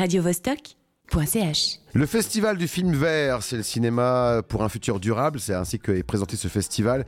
radiovostok.ch. 0.00 1.78
Le 1.92 2.06
festival 2.06 2.56
du 2.56 2.68
film 2.68 2.94
vert, 2.94 3.42
c'est 3.42 3.58
le 3.58 3.62
cinéma 3.62 4.40
pour 4.48 4.62
un 4.62 4.70
futur 4.70 4.98
durable. 4.98 5.40
C'est 5.40 5.52
ainsi 5.52 5.78
que 5.78 5.92
est 5.92 6.02
présenté 6.02 6.36
ce 6.36 6.48
festival 6.48 7.04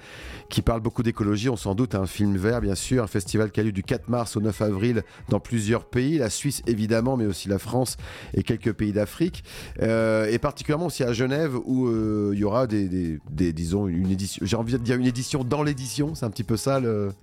qui 0.51 0.61
parle 0.61 0.81
beaucoup 0.81 1.03
d'écologie. 1.03 1.49
On 1.49 1.57
s'en 1.57 1.75
doute, 1.75 1.95
un 1.95 2.05
film 2.05 2.37
vert, 2.37 2.61
bien 2.61 2.75
sûr. 2.75 3.03
Un 3.03 3.07
festival 3.07 3.51
qui 3.51 3.61
a 3.61 3.63
lieu 3.63 3.73
du 3.73 3.83
4 3.83 4.09
mars 4.09 4.37
au 4.37 4.43
9 4.43 4.61
avril 4.61 5.05
dans 5.31 5.41
plusieurs 5.41 5.87
pays. 5.87 6.19
La 6.19 6.29
Suisse, 6.29 6.63
évidemment, 6.67 7.17
mais 7.17 7.25
aussi 7.25 7.49
la 7.49 7.59
France 7.59 7.97
et 8.35 8.43
quelques 8.43 8.75
pays 8.75 8.93
d'Afrique. 8.93 9.43
Euh, 9.81 10.27
et 10.27 10.39
particulièrement 10.39 10.87
aussi 10.87 11.03
à 11.03 11.15
Genève 11.15 11.57
où 11.65 11.87
euh, 11.87 12.33
il 12.35 12.41
y 12.41 12.45
aura 12.45 12.67
disons, 12.67 13.89
une 13.89 14.11
édition. 14.11 14.45
J'ai 14.45 14.57
envie 14.57 14.75
de 14.75 14.79
dire 14.79 14.97
une 14.97 15.07
édition 15.07 15.45
dans 15.45 15.63
l'édition. 15.63 16.15
C'est 16.15 16.27
un 16.27 16.31
petit 16.31 16.45
peu 16.45 16.59
ça, 16.59 16.79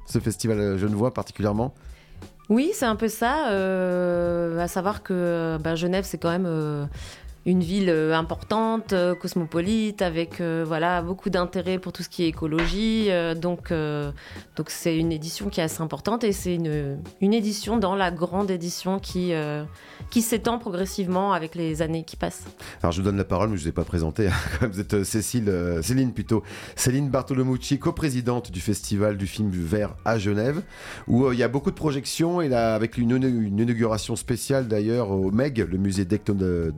ce 0.07 0.19
festival 0.19 0.79
genevois 0.79 1.13
particulièrement. 1.13 1.75
Oui, 2.49 2.71
c'est 2.73 2.85
un 2.85 2.95
peu 2.95 3.07
ça. 3.07 3.49
euh, 3.51 4.57
à 4.59 4.67
savoir 4.67 5.03
que 5.03 5.57
bah, 5.61 5.75
Genève, 5.75 6.03
c'est 6.03 6.17
quand 6.17 6.31
même 6.31 6.47
euh, 6.47 6.85
une 7.45 7.61
ville 7.61 7.89
euh, 7.89 8.13
importante, 8.15 8.93
euh, 8.93 9.15
cosmopolite, 9.15 10.01
avec 10.01 10.41
euh, 10.41 10.63
voilà 10.67 11.01
beaucoup 11.01 11.29
d'intérêt 11.29 11.79
pour 11.79 11.93
tout 11.93 12.03
ce 12.03 12.09
qui 12.09 12.23
est 12.23 12.27
écologie. 12.27 13.09
donc, 13.41 13.71
donc 14.55 14.69
c'est 14.69 14.97
une 14.97 15.11
édition 15.11 15.49
qui 15.49 15.59
est 15.59 15.63
assez 15.63 15.81
importante 15.81 16.23
et 16.23 16.31
c'est 16.31 16.55
une, 16.55 16.99
une 17.21 17.33
édition 17.33 17.77
dans 17.77 17.95
la 17.95 18.11
grande 18.11 18.51
édition 18.51 18.99
qui 18.99 19.31
qui 20.09 20.21
s'étend 20.21 20.57
progressivement 20.59 21.33
avec 21.33 21.55
les 21.55 21.81
années 21.81 22.03
qui 22.03 22.15
passent. 22.15 22.45
Alors 22.81 22.91
je 22.91 22.99
vous 23.01 23.05
donne 23.05 23.17
la 23.17 23.23
parole, 23.23 23.49
mais 23.49 23.57
je 23.57 23.61
ne 23.61 23.65
vous 23.65 23.69
ai 23.69 23.73
pas 23.73 23.83
présenté. 23.83 24.27
hein. 24.27 24.31
Vous 24.71 24.79
êtes 24.79 25.03
Cécile, 25.03 25.51
Céline 25.81 26.13
plutôt. 26.13 26.43
Céline 26.75 27.09
Bartolomucci, 27.09 27.79
coprésidente 27.79 28.51
du 28.51 28.59
Festival 28.61 29.17
du 29.17 29.27
film 29.27 29.49
vert 29.51 29.95
à 30.05 30.17
Genève, 30.17 30.61
où 31.07 31.31
il 31.31 31.37
y 31.39 31.43
a 31.43 31.47
beaucoup 31.47 31.69
de 31.71 31.75
projections, 31.75 32.41
et 32.41 32.49
là, 32.49 32.75
avec 32.75 32.97
une, 32.97 33.11
une 33.11 33.59
inauguration 33.59 34.15
spéciale 34.15 34.67
d'ailleurs 34.67 35.11
au 35.11 35.31
MEG, 35.31 35.67
le 35.69 35.77
musée 35.77 36.05
d'ethno- 36.05 36.71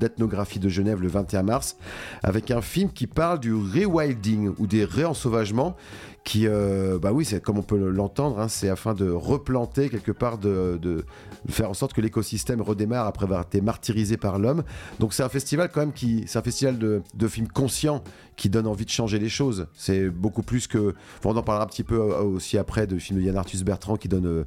de 0.59 0.69
Genève, 0.69 1.01
le 1.01 1.07
21 1.07 1.43
mars, 1.43 1.77
avec 2.23 2.51
un 2.51 2.61
film 2.61 2.91
qui 2.91 3.07
parle 3.07 3.39
du 3.39 3.53
rewilding 3.53 4.53
ou 4.57 4.67
des 4.67 4.85
réensauvagements 4.85 5.75
qui, 6.23 6.47
euh, 6.47 6.99
bah 6.99 7.11
oui, 7.11 7.25
c'est 7.25 7.41
comme 7.41 7.57
on 7.57 7.63
peut 7.63 7.77
l'entendre, 7.77 8.39
hein, 8.39 8.47
c'est 8.47 8.69
afin 8.69 8.93
de 8.93 9.09
replanter 9.09 9.89
quelque 9.89 10.11
part, 10.11 10.37
de, 10.37 10.77
de 10.79 11.03
faire 11.49 11.69
en 11.69 11.73
sorte 11.73 11.93
que 11.93 12.01
l'écosystème 12.01 12.61
redémarre 12.61 13.07
après 13.07 13.25
avoir 13.25 13.41
été 13.41 13.59
martyrisé 13.59 14.17
par 14.17 14.37
l'homme. 14.37 14.63
Donc 14.99 15.13
c'est 15.13 15.23
un 15.23 15.29
festival 15.29 15.69
quand 15.73 15.79
même 15.79 15.93
qui, 15.93 16.23
c'est 16.27 16.37
un 16.37 16.43
festival 16.43 16.77
de, 16.77 17.01
de 17.15 17.27
films 17.27 17.47
conscients 17.47 18.03
qui 18.35 18.49
donne 18.49 18.67
envie 18.67 18.85
de 18.85 18.91
changer 18.91 19.17
les 19.17 19.29
choses. 19.29 19.67
C'est 19.73 20.09
beaucoup 20.09 20.43
plus 20.43 20.67
que, 20.67 20.93
on 21.23 21.35
en 21.35 21.43
parlera 21.43 21.65
un 21.65 21.67
petit 21.67 21.83
peu 21.83 21.99
euh, 21.99 22.21
aussi 22.21 22.57
après 22.57 22.85
de 22.85 22.99
films 22.99 23.19
de 23.19 23.25
Yann 23.25 23.37
Arthus 23.37 23.63
Bertrand 23.63 23.97
qui 23.97 24.07
donne 24.07 24.45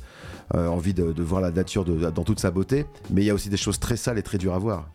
euh, 0.54 0.66
envie 0.68 0.94
de, 0.94 1.22
voir 1.22 1.40
la 1.40 1.50
nature 1.50 1.84
dans 1.84 2.24
toute 2.24 2.40
sa 2.40 2.52
beauté. 2.52 2.86
Mais 3.10 3.22
il 3.22 3.26
y 3.26 3.30
a 3.30 3.34
aussi 3.34 3.48
des 3.48 3.56
choses 3.56 3.80
très 3.80 3.96
sales 3.96 4.18
et 4.18 4.22
très 4.22 4.38
dures 4.38 4.54
à 4.54 4.58
voir. 4.58 4.88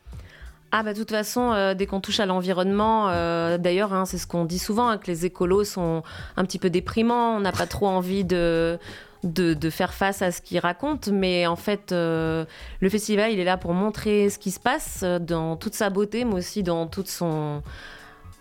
Ah 0.72 0.84
bah 0.84 0.94
de 0.94 1.00
toute 1.00 1.10
façon, 1.10 1.52
euh, 1.52 1.74
dès 1.74 1.88
qu'on 1.88 2.00
touche 2.00 2.20
à 2.20 2.28
l'environnement, 2.28 3.10
euh, 3.10 3.58
d'ailleurs, 3.58 3.92
hein, 3.92 4.06
c'est 4.06 4.20
ce 4.20 4.28
qu'on 4.28 4.46
dit 4.46 4.60
souvent, 4.60 4.88
hein, 4.90 4.98
que 5.00 5.08
les 5.08 5.26
écolos 5.26 5.64
sont 5.64 6.04
un 6.38 6.46
petit 6.46 6.60
peu 6.60 6.70
déprimants, 6.70 7.36
on 7.36 7.40
n'a 7.40 7.52
pas 7.52 7.66
trop 7.66 7.88
envie 7.88 8.24
de, 8.24 8.78
de, 9.24 9.70
faire 9.72 9.96
face 9.96 10.22
à 10.22 10.32
ce 10.32 10.42
qu'ils 10.42 10.60
racontent, 10.60 11.12
mais 11.12 11.48
en 11.48 11.56
fait, 11.56 11.92
euh, 11.92 12.46
le 12.82 12.90
festival, 12.90 13.32
il 13.32 13.40
est 13.40 13.46
là 13.46 13.58
pour 13.58 13.74
montrer 13.74 14.30
ce 14.30 14.38
qui 14.38 14.52
se 14.52 14.60
passe 14.60 15.04
dans 15.04 15.56
toute 15.56 15.74
sa 15.74 15.90
beauté, 15.90 16.24
mais 16.24 16.36
aussi 16.36 16.62
dans 16.64 16.86
toute 16.86 17.10
son... 17.10 17.64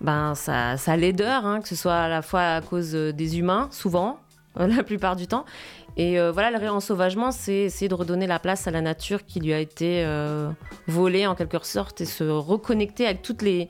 Ben, 0.00 0.36
sa, 0.36 0.76
laideur, 0.96 1.44
hein, 1.44 1.60
que 1.60 1.66
ce 1.66 1.74
soit 1.74 1.96
à 1.96 2.08
la 2.08 2.22
fois 2.22 2.42
à 2.42 2.60
cause 2.60 2.92
des 2.92 3.38
humains, 3.38 3.68
souvent, 3.72 4.20
la 4.56 4.84
plupart 4.84 5.16
du 5.16 5.26
temps. 5.26 5.44
Et 6.00 6.18
euh, 6.18 6.30
voilà, 6.30 6.52
le 6.52 6.58
réensauvagement, 6.58 7.32
c'est 7.32 7.54
essayer 7.54 7.88
de 7.88 7.94
redonner 7.94 8.28
la 8.28 8.38
place 8.38 8.68
à 8.68 8.70
la 8.70 8.80
nature 8.80 9.26
qui 9.26 9.40
lui 9.40 9.52
a 9.52 9.58
été 9.58 10.04
euh, 10.04 10.48
volée 10.86 11.26
en 11.26 11.34
quelque 11.34 11.58
sorte 11.66 12.00
et 12.00 12.04
se 12.04 12.22
reconnecter 12.22 13.04
avec 13.04 13.20
toutes 13.22 13.42
les, 13.42 13.68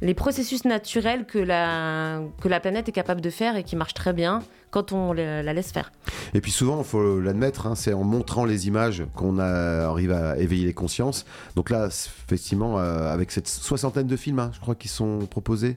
les 0.00 0.14
processus 0.14 0.64
naturels 0.64 1.26
que 1.26 1.38
la, 1.40 2.20
que 2.40 2.46
la 2.48 2.60
planète 2.60 2.88
est 2.88 2.92
capable 2.92 3.20
de 3.20 3.30
faire 3.30 3.56
et 3.56 3.64
qui 3.64 3.74
marchent 3.74 3.94
très 3.94 4.12
bien 4.12 4.44
quand 4.70 4.92
on 4.92 5.12
la, 5.12 5.42
la 5.42 5.52
laisse 5.52 5.72
faire. 5.72 5.90
Et 6.32 6.40
puis 6.40 6.52
souvent, 6.52 6.78
il 6.78 6.84
faut 6.84 7.18
l'admettre, 7.20 7.66
hein, 7.66 7.74
c'est 7.74 7.92
en 7.92 8.04
montrant 8.04 8.44
les 8.44 8.68
images 8.68 9.02
qu'on 9.16 9.40
arrive 9.40 10.12
à 10.12 10.38
éveiller 10.38 10.66
les 10.66 10.74
consciences. 10.74 11.26
Donc 11.56 11.70
là, 11.70 11.86
effectivement, 11.88 12.78
euh, 12.78 13.12
avec 13.12 13.32
cette 13.32 13.48
soixantaine 13.48 14.06
de 14.06 14.16
films, 14.16 14.38
hein, 14.38 14.50
je 14.54 14.60
crois, 14.60 14.76
qui 14.76 14.86
sont 14.88 15.26
proposés 15.28 15.76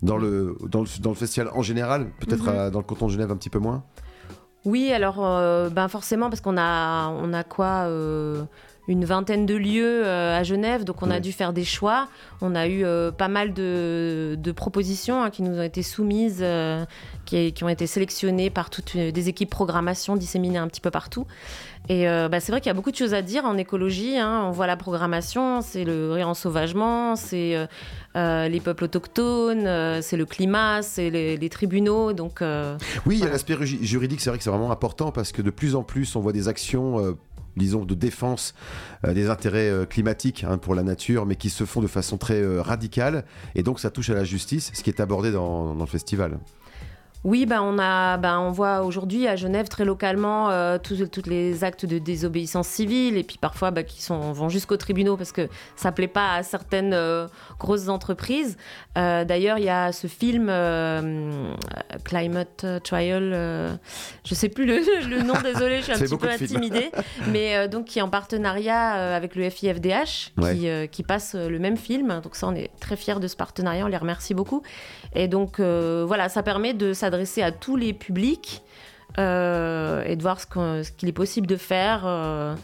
dans 0.00 0.16
le, 0.16 0.56
dans 0.68 0.80
le, 0.80 0.88
dans 1.00 1.10
le 1.10 1.16
festival 1.16 1.50
en 1.52 1.60
général, 1.62 2.06
peut-être 2.20 2.44
Mhm. 2.44 2.70
dans 2.70 2.78
le 2.78 2.84
canton 2.84 3.08
de 3.08 3.12
Genève 3.12 3.30
un 3.30 3.36
petit 3.36 3.50
peu 3.50 3.58
moins. 3.58 3.82
Oui, 4.68 4.92
alors 4.92 5.24
euh, 5.24 5.70
ben 5.70 5.88
forcément 5.88 6.28
parce 6.28 6.42
qu'on 6.42 6.58
a 6.58 7.08
on 7.08 7.32
a 7.32 7.42
quoi 7.42 7.86
euh, 7.86 8.44
une 8.88 9.04
vingtaine 9.04 9.46
de 9.46 9.54
lieux 9.54 10.04
euh, 10.04 10.36
à 10.38 10.42
Genève, 10.42 10.82
donc 10.84 11.02
on 11.02 11.10
a 11.10 11.20
dû 11.20 11.30
faire 11.32 11.52
des 11.52 11.64
choix. 11.64 12.08
On 12.40 12.54
a 12.54 12.66
eu 12.66 12.84
euh, 12.84 13.12
pas 13.12 13.28
mal 13.28 13.52
de, 13.52 14.36
de 14.38 14.52
propositions 14.52 15.22
hein, 15.22 15.30
qui 15.30 15.42
nous 15.42 15.58
ont 15.58 15.62
été 15.62 15.82
soumises, 15.82 16.38
euh, 16.40 16.84
qui, 17.26 17.52
qui 17.52 17.62
ont 17.64 17.68
été 17.68 17.86
sélectionnées 17.86 18.50
par 18.50 18.70
toutes 18.70 18.96
des 18.96 19.28
équipes 19.28 19.50
programmation 19.50 20.16
disséminées 20.16 20.58
un 20.58 20.68
petit 20.68 20.80
peu 20.80 20.90
partout. 20.90 21.26
Et 21.90 22.04
bah, 22.04 22.38
c'est 22.38 22.52
vrai 22.52 22.60
qu'il 22.60 22.68
y 22.68 22.70
a 22.70 22.74
beaucoup 22.74 22.90
de 22.90 22.96
choses 22.96 23.14
à 23.14 23.22
dire 23.22 23.46
en 23.46 23.56
écologie. 23.56 24.18
hein. 24.18 24.42
On 24.44 24.50
voit 24.50 24.66
la 24.66 24.76
programmation, 24.76 25.62
c'est 25.62 25.84
le 25.84 26.12
réensauvagement, 26.12 27.16
c'est 27.16 27.66
euh, 28.14 28.48
les 28.48 28.60
peuples 28.60 28.84
autochtones, 28.84 29.66
euh, 29.66 30.02
c'est 30.02 30.18
le 30.18 30.26
climat, 30.26 30.82
c'est 30.82 31.08
les, 31.08 31.38
les 31.38 31.48
tribunaux. 31.48 32.12
Donc 32.12 32.42
euh, 32.42 32.76
Oui, 33.06 33.16
il 33.18 33.24
y 33.24 33.26
a 33.26 33.30
l'aspect 33.30 33.56
ju- 33.64 33.78
juridique, 33.80 34.20
c'est 34.20 34.28
vrai 34.28 34.36
que 34.38 34.44
c'est 34.44 34.50
vraiment 34.50 34.70
important 34.70 35.12
parce 35.12 35.32
que 35.32 35.40
de 35.40 35.48
plus 35.50 35.74
en 35.74 35.82
plus, 35.82 36.14
on 36.14 36.20
voit 36.20 36.32
des 36.34 36.46
actions, 36.48 37.16
disons, 37.56 37.84
de 37.84 37.94
défense 37.94 38.54
euh, 39.06 39.14
des 39.14 39.28
intérêts 39.28 39.70
euh, 39.70 39.84
climatiques 39.84 40.44
hein, 40.44 40.58
pour 40.58 40.74
la 40.74 40.82
nature, 40.82 41.26
mais 41.26 41.36
qui 41.36 41.50
se 41.50 41.64
font 41.64 41.80
de 41.80 41.86
façon 41.86 42.18
très 42.18 42.40
euh, 42.40 42.62
radicale. 42.62 43.24
Et 43.54 43.62
donc, 43.62 43.80
ça 43.80 43.90
touche 43.90 44.10
à 44.10 44.14
la 44.14 44.24
justice, 44.24 44.70
ce 44.74 44.82
qui 44.82 44.90
est 44.90 45.00
abordé 45.00 45.32
dans, 45.32 45.74
dans 45.74 45.84
le 45.84 45.90
festival. 45.90 46.38
Oui, 47.24 47.46
ben 47.46 47.60
on, 47.62 47.78
a, 47.80 48.16
ben 48.16 48.38
on 48.38 48.52
voit 48.52 48.82
aujourd'hui 48.82 49.26
à 49.26 49.34
Genève 49.34 49.68
très 49.68 49.84
localement 49.84 50.50
euh, 50.50 50.78
tous, 50.78 51.26
les 51.26 51.64
actes 51.64 51.84
de 51.84 51.98
désobéissance 51.98 52.68
civile 52.68 53.16
et 53.16 53.24
puis 53.24 53.38
parfois 53.38 53.72
ben, 53.72 53.84
qui 53.84 54.02
sont, 54.02 54.32
vont 54.32 54.48
jusqu'aux 54.48 54.76
tribunaux 54.76 55.16
parce 55.16 55.32
que 55.32 55.48
ça 55.74 55.90
plaît 55.90 56.06
pas 56.06 56.34
à 56.34 56.42
certaines 56.44 56.94
euh, 56.94 57.26
grosses 57.58 57.88
entreprises. 57.88 58.56
Euh, 58.96 59.24
D'ailleurs, 59.24 59.58
il 59.58 59.64
y 59.64 59.68
a 59.68 59.90
ce 59.90 60.06
film 60.06 60.46
euh, 60.48 61.52
Climate 62.04 62.64
Trial, 62.84 63.78
je 64.24 64.34
sais 64.34 64.48
plus 64.48 64.64
le, 64.64 64.78
le 65.08 65.22
nom, 65.22 65.34
désolé, 65.42 65.78
je 65.78 65.82
suis 65.82 65.92
un 65.92 65.98
petit 65.98 66.16
peu 66.16 66.28
intimidée, 66.28 66.90
mais 67.32 67.66
donc 67.68 67.86
qui 67.86 67.98
est 67.98 68.02
en 68.02 68.10
partenariat 68.10 69.14
avec 69.14 69.34
le 69.34 69.50
FIFDH 69.50 70.32
Ouais. 70.38 70.56
qui, 70.56 70.88
qui 70.90 71.02
passe 71.02 71.34
le 71.34 71.58
même 71.58 71.76
film. 71.76 72.20
Donc 72.22 72.36
ça, 72.36 72.46
on 72.46 72.54
est 72.54 72.70
très 72.80 72.96
fiers 72.96 73.18
de 73.18 73.26
ce 73.26 73.34
partenariat, 73.34 73.84
on 73.84 73.88
les 73.88 73.96
remercie 73.96 74.34
beaucoup. 74.34 74.62
Et 75.14 75.26
donc 75.26 75.58
voilà, 75.58 76.28
ça 76.28 76.42
permet 76.42 76.74
de 76.74 76.92
s'adresser 77.08 77.42
à 77.42 77.52
tous 77.52 77.76
les 77.76 77.92
publics 77.94 78.62
euh, 79.18 80.04
et 80.04 80.14
de 80.16 80.22
voir 80.22 80.38
ce 80.40 80.90
qu'il 80.92 81.08
est 81.08 81.12
possible 81.12 81.46
de 81.46 81.56
faire. 81.56 82.02
euh, 82.04 82.54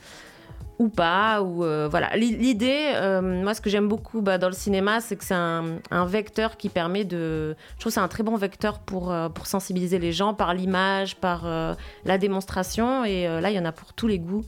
ou 0.81 0.89
pas, 0.89 1.41
euh, 1.41 1.87
voilà. 1.89 2.17
L'i- 2.17 2.37
L'idée, 2.37 2.91
moi, 3.23 3.55
ce 3.55 3.61
que 3.61 3.71
j'aime 3.71 3.87
beaucoup 3.89 4.23
bah, 4.23 4.39
dans 4.39 4.49
le 4.49 4.55
cinéma, 4.55 5.01
c'est 5.01 5.15
que 5.15 5.23
c'est 5.25 5.33
un, 5.33 5.79
vecteur 6.07 6.57
qui 6.57 6.69
permet 6.69 7.05
de. 7.05 7.55
Je 7.77 7.81
trouve 7.81 7.91
que 7.91 7.95
c'est 7.95 8.01
un 8.01 8.09
très 8.09 8.25
bon 8.25 8.37
vecteur 8.37 8.81
pour, 8.81 9.15
pour 9.35 9.47
sensibiliser 9.47 10.01
les 10.01 10.11
gens 10.11 10.35
par 10.35 10.53
l'image, 10.53 11.15
par 11.15 11.47
la 12.05 12.19
démonstration. 12.19 13.05
Et 13.05 13.23
là, 13.41 13.51
il 13.51 13.57
y 13.57 13.59
en 13.61 13.65
a 13.65 13.71
pour 13.71 13.93
tous 13.93 14.09
les 14.09 14.19
goûts 14.19 14.45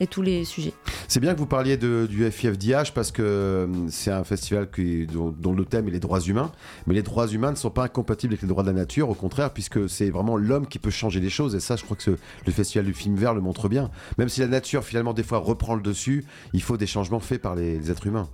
et 0.00 0.06
tous 0.06 0.22
les 0.22 0.44
sujets. 0.44 0.72
C'est 1.08 1.20
bien 1.20 1.34
que 1.34 1.38
vous 1.38 1.46
parliez 1.46 1.76
du 1.76 2.30
FIFDH 2.30 2.92
parce 2.94 3.12
que 3.12 3.22
euh, 3.22 3.66
c'est 3.88 4.10
un 4.10 4.24
festival 4.24 4.68
dont, 5.12 5.52
le 5.52 5.64
thème 5.64 5.88
est 5.88 5.92
les 5.92 6.00
droits 6.00 6.20
humains. 6.20 6.52
Mais 6.86 6.94
les 6.94 7.02
droits 7.02 7.28
humains 7.28 7.50
ne 7.50 7.56
sont 7.56 7.70
pas 7.70 7.84
incompatibles 7.84 8.34
avec 8.34 8.42
les 8.42 8.48
droits 8.48 8.62
de 8.62 8.68
la 8.68 8.74
nature, 8.74 9.08
au 9.08 9.14
contraire, 9.14 9.52
puisque 9.52 9.88
c'est 9.88 10.10
vraiment 10.10 10.36
l'homme 10.36 10.66
qui 10.66 10.78
peut 10.78 10.90
changer 10.90 11.20
les 11.20 11.30
choses. 11.30 11.54
Et 11.54 11.60
ça, 11.60 11.76
je 11.76 11.84
crois 11.84 11.96
que 11.96 12.18
le 12.46 12.52
festival 12.52 12.86
du 12.86 12.94
film 12.94 13.16
vert 13.16 13.34
le 13.34 13.40
montre 13.40 13.68
bien. 13.68 13.90
Même 14.18 14.28
si 14.28 14.40
la 14.40 14.48
nature, 14.48 14.84
finalement, 14.84 15.14
des 15.14 15.22
fois 15.22 15.38
reprend 15.38 15.74
le 15.74 15.82
dessus, 15.82 16.24
il 16.52 16.62
faut 16.62 16.76
des 16.76 16.86
changements 16.86 17.20
faits 17.20 17.40
par 17.40 17.54
les 17.54 17.90
êtres 17.90 18.06
humains. 18.06 18.28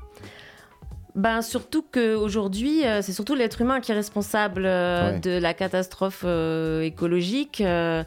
Ben, 1.14 1.42
surtout 1.42 1.84
qu'aujourd'hui, 1.92 2.86
euh, 2.86 3.02
c'est 3.02 3.12
surtout 3.12 3.34
l'être 3.34 3.60
humain 3.60 3.80
qui 3.80 3.92
est 3.92 3.94
responsable 3.94 4.62
euh, 4.64 5.12
Ouais. 5.12 5.20
de 5.20 5.30
la 5.38 5.52
catastrophe 5.52 6.22
euh, 6.24 6.80
écologique. 6.82 7.60
euh, 7.60 8.02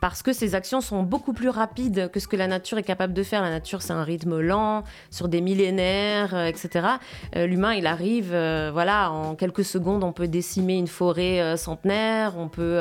parce 0.00 0.22
que 0.22 0.32
ces 0.32 0.54
actions 0.54 0.80
sont 0.80 1.02
beaucoup 1.02 1.32
plus 1.32 1.48
rapides 1.48 2.08
que 2.12 2.20
ce 2.20 2.28
que 2.28 2.36
la 2.36 2.46
nature 2.46 2.78
est 2.78 2.84
capable 2.84 3.12
de 3.14 3.24
faire. 3.24 3.42
La 3.42 3.50
nature, 3.50 3.82
c'est 3.82 3.92
un 3.92 4.04
rythme 4.04 4.38
lent, 4.40 4.84
sur 5.10 5.26
des 5.28 5.40
millénaires, 5.40 6.34
euh, 6.36 6.46
etc. 6.46 6.86
Euh, 7.34 7.46
L'humain, 7.46 7.74
il 7.74 7.84
arrive, 7.84 8.30
euh, 8.32 8.70
voilà, 8.72 9.10
en 9.10 9.34
quelques 9.34 9.64
secondes, 9.64 10.04
on 10.04 10.12
peut 10.12 10.28
décimer 10.28 10.74
une 10.76 10.86
forêt 10.86 11.56
centenaire, 11.56 12.34
on 12.38 12.46
peut, 12.48 12.80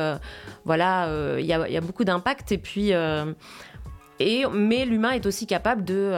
voilà, 0.65 1.09
il 1.39 1.45
y, 1.45 1.49
y 1.49 1.53
a 1.77 1.81
beaucoup 1.81 2.03
d'impact. 2.03 2.51
Et 2.51 2.59
puis, 2.59 2.91
et, 4.19 4.43
mais 4.53 4.85
l'humain 4.85 5.11
est 5.11 5.25
aussi 5.25 5.47
capable 5.47 5.83
de, 5.83 6.11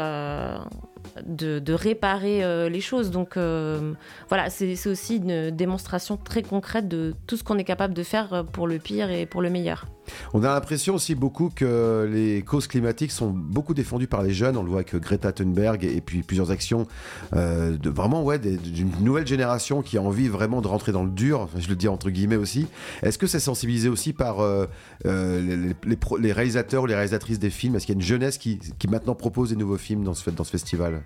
de, 1.25 1.73
réparer 1.73 2.43
euh, 2.43 2.69
les 2.69 2.81
choses. 2.81 3.11
Donc 3.11 3.37
euh, 3.37 3.93
voilà, 4.27 4.49
c'est 4.49 4.75
c'est 4.75 4.89
aussi 4.89 5.17
une 5.17 5.51
démonstration 5.51 6.17
très 6.17 6.43
concrète 6.43 6.87
de 6.87 7.13
tout 7.27 7.37
ce 7.37 7.43
qu'on 7.43 7.57
est 7.57 7.63
capable 7.63 7.93
de 7.93 8.03
faire 8.03 8.45
pour 8.51 8.67
le 8.67 8.79
pire 8.79 9.11
et 9.11 9.25
pour 9.25 9.41
le 9.41 9.49
meilleur. 9.49 9.85
On 10.33 10.43
a 10.43 10.53
l'impression 10.53 10.95
aussi 10.95 11.15
beaucoup 11.15 11.49
que 11.53 12.09
les 12.11 12.41
causes 12.41 12.67
climatiques 12.67 13.11
sont 13.11 13.29
beaucoup 13.29 13.73
défendues 13.73 14.07
par 14.07 14.23
les 14.23 14.33
jeunes. 14.33 14.57
On 14.57 14.63
le 14.63 14.69
voit 14.69 14.79
avec 14.79 14.95
Greta 14.95 15.31
Thunberg 15.31 15.83
et 15.83 16.01
puis 16.01 16.23
plusieurs 16.23 16.51
actions 16.51 16.87
euh, 17.35 17.77
de 17.77 17.89
vraiment 17.89 18.23
ouais 18.23 18.39
d'une 18.39 18.91
nouvelle 19.01 19.27
génération 19.27 19.81
qui 19.81 19.97
a 19.97 20.01
envie 20.01 20.27
vraiment 20.27 20.61
de 20.61 20.67
rentrer 20.67 20.91
dans 20.91 21.03
le 21.03 21.09
dur. 21.09 21.49
je 21.57 21.67
le 21.67 21.75
dis 21.75 21.87
entre 21.87 22.09
guillemets 22.09 22.35
aussi. 22.35 22.67
Est-ce 23.03 23.17
que 23.17 23.27
c'est 23.27 23.39
sensibilisé 23.39 23.89
aussi 23.89 24.13
par 24.13 24.39
euh, 24.39 24.65
euh, 25.05 25.73
les, 26.19 26.31
réalisateurs 26.31 26.83
ou 26.83 26.85
les 26.85 26.95
réalisatrices 26.95 27.39
des 27.39 27.49
films? 27.49 27.75
Est-ce 27.75 27.85
qu'il 27.85 27.95
y 27.95 27.97
a 27.97 28.01
une 28.01 28.07
jeunesse 28.07 28.37
qui, 28.37 28.59
maintenant 28.89 29.15
propose 29.15 29.49
des 29.49 29.55
nouveaux 29.55 29.77
films 29.77 30.03
dans 30.03 30.13
ce, 30.13 30.29
dans 30.29 30.43
ce 30.43 30.51
festival? 30.51 31.01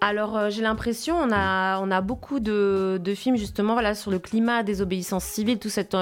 Alors 0.00 0.48
j'ai 0.48 0.62
l'impression 0.62 1.16
on 1.16 1.32
a 1.32 1.80
on 1.80 1.90
a 1.90 2.00
beaucoup 2.00 2.38
de, 2.38 3.00
films 3.16 3.36
justement 3.36 3.72
voilà 3.72 3.96
sur 3.96 4.12
le 4.12 4.20
climat, 4.20 4.62
désobéissance 4.62 5.24
civile, 5.24 5.58
tout 5.58 5.70
cette 5.70 5.96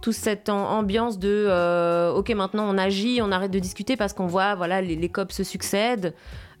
toute 0.00 0.14
cette 0.14 0.48
ambiance 0.48 1.18
de 1.18 1.46
euh, 1.48 2.12
ok 2.12 2.30
maintenant 2.30 2.66
on 2.68 2.78
agit, 2.78 3.20
on 3.22 3.30
arrête 3.32 3.50
de 3.50 3.58
discuter 3.58 3.96
parce 3.96 4.12
qu'on 4.12 4.26
voit 4.26 4.54
voilà 4.54 4.80
les, 4.80 4.96
les 4.96 5.08
COP 5.08 5.32
se 5.32 5.44
succèdent. 5.44 6.14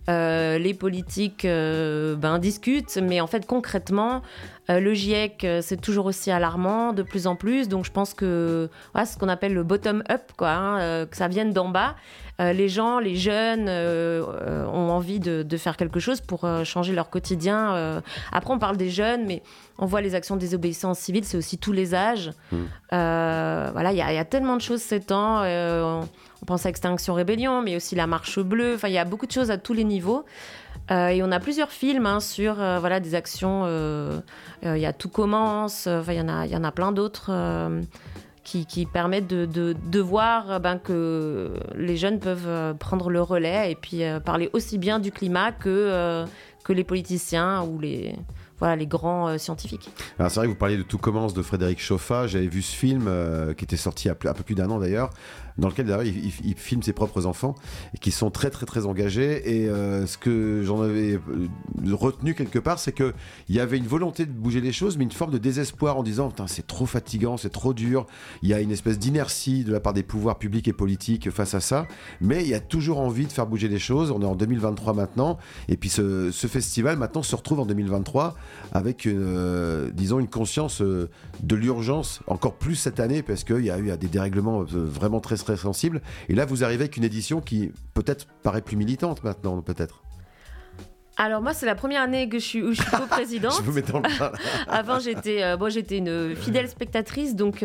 Euh, 0.08 0.58
les 0.58 0.74
politiques 0.74 1.44
euh, 1.44 2.16
ben, 2.16 2.38
discutent, 2.38 2.98
mais 3.02 3.20
en 3.20 3.26
fait 3.26 3.46
concrètement, 3.46 4.22
le 4.68 4.94
GIEC 4.94 5.44
c'est 5.62 5.80
toujours 5.80 6.06
aussi 6.06 6.30
alarmant 6.30 6.92
de 6.92 7.02
plus 7.02 7.26
en 7.26 7.34
plus. 7.36 7.68
Donc 7.68 7.84
je 7.84 7.90
pense 7.90 8.14
que 8.14 8.70
voilà, 8.92 9.04
ce 9.04 9.18
qu'on 9.18 9.28
appelle 9.28 9.52
le 9.52 9.64
bottom 9.64 10.02
up, 10.10 10.22
quoi, 10.36 10.50
hein, 10.50 11.06
que 11.06 11.16
ça 11.16 11.26
vienne 11.26 11.52
d'en 11.52 11.68
bas. 11.68 11.96
les 12.38 12.68
gens, 12.68 13.00
les 13.00 13.16
jeunes 13.16 13.68
ont 13.68 14.90
envie 14.90 15.18
de, 15.18 15.42
de, 15.42 15.56
faire 15.56 15.76
quelque 15.76 15.98
chose 15.98 16.20
pour 16.20 16.48
changer 16.64 16.92
leur 16.92 17.10
quotidien. 17.10 18.00
après 18.30 18.54
on 18.54 18.60
parle 18.60 18.76
des 18.76 18.90
jeunes, 18.90 19.26
mais 19.26 19.42
on 19.80 19.86
voit 19.86 20.02
les 20.02 20.14
actions 20.14 20.36
de 20.36 20.40
désobéissance 20.40 20.98
civile, 20.98 21.24
c'est 21.24 21.38
aussi 21.38 21.58
tous 21.58 21.72
les 21.72 21.94
âges. 21.94 22.30
Euh, 22.92 23.70
voilà, 23.72 23.92
il 23.92 23.96
y, 23.96 24.02
a 24.02 24.24
tellement 24.24 24.56
de 24.56 24.60
choses 24.60 24.82
ces 24.82 25.00
temps. 25.00 25.40
Euh, 25.42 26.02
on, 26.42 26.46
pense 26.46 26.66
à 26.66 26.68
Extinction 26.68 27.14
Rébellion, 27.14 27.62
mais 27.62 27.76
aussi 27.76 27.94
la 27.94 28.06
Marche 28.06 28.38
Bleue. 28.40 28.74
Enfin, 28.74 28.88
il 28.88 28.94
y 28.94 28.98
a 28.98 29.04
beaucoup 29.04 29.26
de 29.26 29.32
choses 29.32 29.50
à 29.50 29.58
tous 29.58 29.72
les 29.72 29.84
niveaux. 29.84 30.24
Euh, 30.90 31.08
et 31.08 31.22
on 31.22 31.30
a 31.30 31.40
plusieurs 31.40 31.70
films 31.70 32.06
hein, 32.06 32.20
sur 32.20 32.54
voilà 32.54 33.00
des 33.00 33.14
actions. 33.14 33.64
Il 34.62 34.78
y 34.78 34.86
a 34.86 34.92
Tout 34.92 35.08
commence. 35.08 35.86
Il 35.86 36.14
y 36.14 36.20
en 36.20 36.28
a, 36.28 36.46
y 36.46 36.56
en 36.56 36.64
a 36.64 36.72
plein 36.72 36.92
d'autres. 36.92 37.30
Qui, 38.42 38.84
permettent 38.84 39.28
de, 39.28 40.00
voir 40.00 40.58
ben, 40.58 40.78
que 40.78 41.52
les 41.76 41.96
jeunes 41.96 42.18
peuvent 42.18 42.76
prendre 42.78 43.08
le 43.08 43.22
relais 43.22 43.70
et 43.70 43.76
puis 43.76 44.02
parler 44.24 44.50
aussi 44.52 44.76
bien 44.76 44.98
du 44.98 45.12
climat 45.12 45.52
que, 45.52 46.24
que 46.64 46.72
les 46.72 46.82
politiciens 46.82 47.62
ou 47.62 47.78
les, 47.78 48.16
voilà, 48.60 48.76
les 48.76 48.86
grands 48.86 49.28
euh, 49.28 49.38
scientifiques. 49.38 49.90
C'est 50.18 50.34
vrai 50.34 50.44
que 50.44 50.50
vous 50.50 50.54
parliez 50.54 50.76
de 50.76 50.82
Tout 50.82 50.98
commence 50.98 51.34
de 51.34 51.42
Frédéric 51.42 51.80
Chauffat. 51.80 52.26
J'avais 52.26 52.46
vu 52.46 52.62
ce 52.62 52.76
film 52.76 53.06
euh, 53.08 53.54
qui 53.54 53.64
était 53.64 53.76
sorti 53.76 54.08
a 54.08 54.12
un 54.12 54.34
peu 54.34 54.42
plus 54.44 54.54
d'un 54.54 54.70
an 54.70 54.78
d'ailleurs, 54.78 55.10
dans 55.60 55.68
lequel 55.68 55.86
d'ailleurs 55.86 56.04
il, 56.04 56.54
filme 56.56 56.82
ses 56.82 56.92
propres 56.92 57.26
enfants 57.26 57.54
qui 58.00 58.10
sont 58.10 58.30
très 58.30 58.50
très 58.50 58.66
très 58.66 58.86
engagés. 58.86 59.62
Et 59.62 59.68
euh, 59.68 60.06
ce 60.06 60.18
que 60.18 60.62
j'en 60.64 60.82
avais 60.82 61.20
retenu 61.92 62.34
quelque 62.34 62.58
part, 62.58 62.78
c'est 62.78 62.92
que 62.92 63.14
il 63.48 63.54
y 63.54 63.60
avait 63.60 63.78
une 63.78 63.86
volonté 63.86 64.26
de 64.26 64.32
bouger 64.32 64.60
les 64.60 64.72
choses, 64.72 64.96
mais 64.96 65.04
une 65.04 65.12
forme 65.12 65.30
de 65.30 65.38
désespoir 65.38 65.96
en 65.96 66.02
disant 66.02 66.32
c'est 66.46 66.66
trop 66.66 66.86
fatigant, 66.86 67.36
c'est 67.36 67.50
trop 67.50 67.74
dur. 67.74 68.06
Il 68.42 68.48
y 68.48 68.54
a 68.54 68.60
une 68.60 68.70
espèce 68.70 68.98
d'inertie 68.98 69.64
de 69.64 69.72
la 69.72 69.80
part 69.80 69.92
des 69.92 70.02
pouvoirs 70.02 70.38
publics 70.38 70.68
et 70.68 70.72
politiques 70.72 71.30
face 71.30 71.54
à 71.54 71.60
ça, 71.60 71.86
mais 72.20 72.42
il 72.42 72.48
y 72.48 72.54
a 72.54 72.60
toujours 72.60 73.00
envie 73.00 73.26
de 73.26 73.32
faire 73.32 73.46
bouger 73.46 73.68
les 73.68 73.78
choses. 73.78 74.10
On 74.10 74.22
est 74.22 74.26
en 74.26 74.34
2023 74.34 74.94
maintenant, 74.94 75.38
et 75.68 75.76
puis 75.76 75.88
ce, 75.88 76.30
festival 76.30 76.96
maintenant 76.96 77.22
se 77.22 77.36
retrouve 77.36 77.60
en 77.60 77.66
2023 77.66 78.34
avec, 78.72 79.04
une, 79.04 79.22
euh, 79.22 79.90
disons, 79.92 80.18
une 80.18 80.28
conscience 80.28 80.82
euh, 80.82 81.08
de 81.42 81.54
l'urgence, 81.56 82.20
encore 82.26 82.54
plus 82.54 82.74
cette 82.74 82.98
année, 82.98 83.22
parce 83.22 83.44
qu'il 83.44 83.64
y 83.64 83.70
a 83.70 83.78
eu 83.78 83.96
des 83.96 84.08
dérèglements 84.08 84.62
euh, 84.62 84.84
vraiment 84.84 85.20
très, 85.20 85.36
très 85.54 85.62
sensibles. 85.62 86.00
Et 86.28 86.34
là, 86.34 86.44
vous 86.44 86.64
arrivez 86.64 86.84
avec 86.84 86.96
une 86.96 87.04
édition 87.04 87.40
qui 87.40 87.72
peut-être 87.94 88.26
paraît 88.42 88.62
plus 88.62 88.76
militante 88.76 89.22
maintenant, 89.24 89.60
peut-être. 89.62 90.02
Alors 91.16 91.42
moi, 91.42 91.52
c'est 91.52 91.66
la 91.66 91.74
première 91.74 92.02
année 92.02 92.28
que 92.28 92.38
je 92.38 92.44
suis, 92.44 92.62
où 92.62 92.72
je 92.72 92.80
suis 92.80 92.90
co-présidente. 92.96 93.54
je 93.58 93.62
vous 93.62 93.72
mets 93.72 93.82
dans 93.82 94.00
le 94.00 94.08
Avant, 94.68 94.98
j'étais, 94.98 95.56
bon, 95.56 95.70
j'étais 95.70 95.98
une 95.98 96.34
fidèle 96.34 96.68
spectatrice, 96.68 97.34
donc 97.34 97.64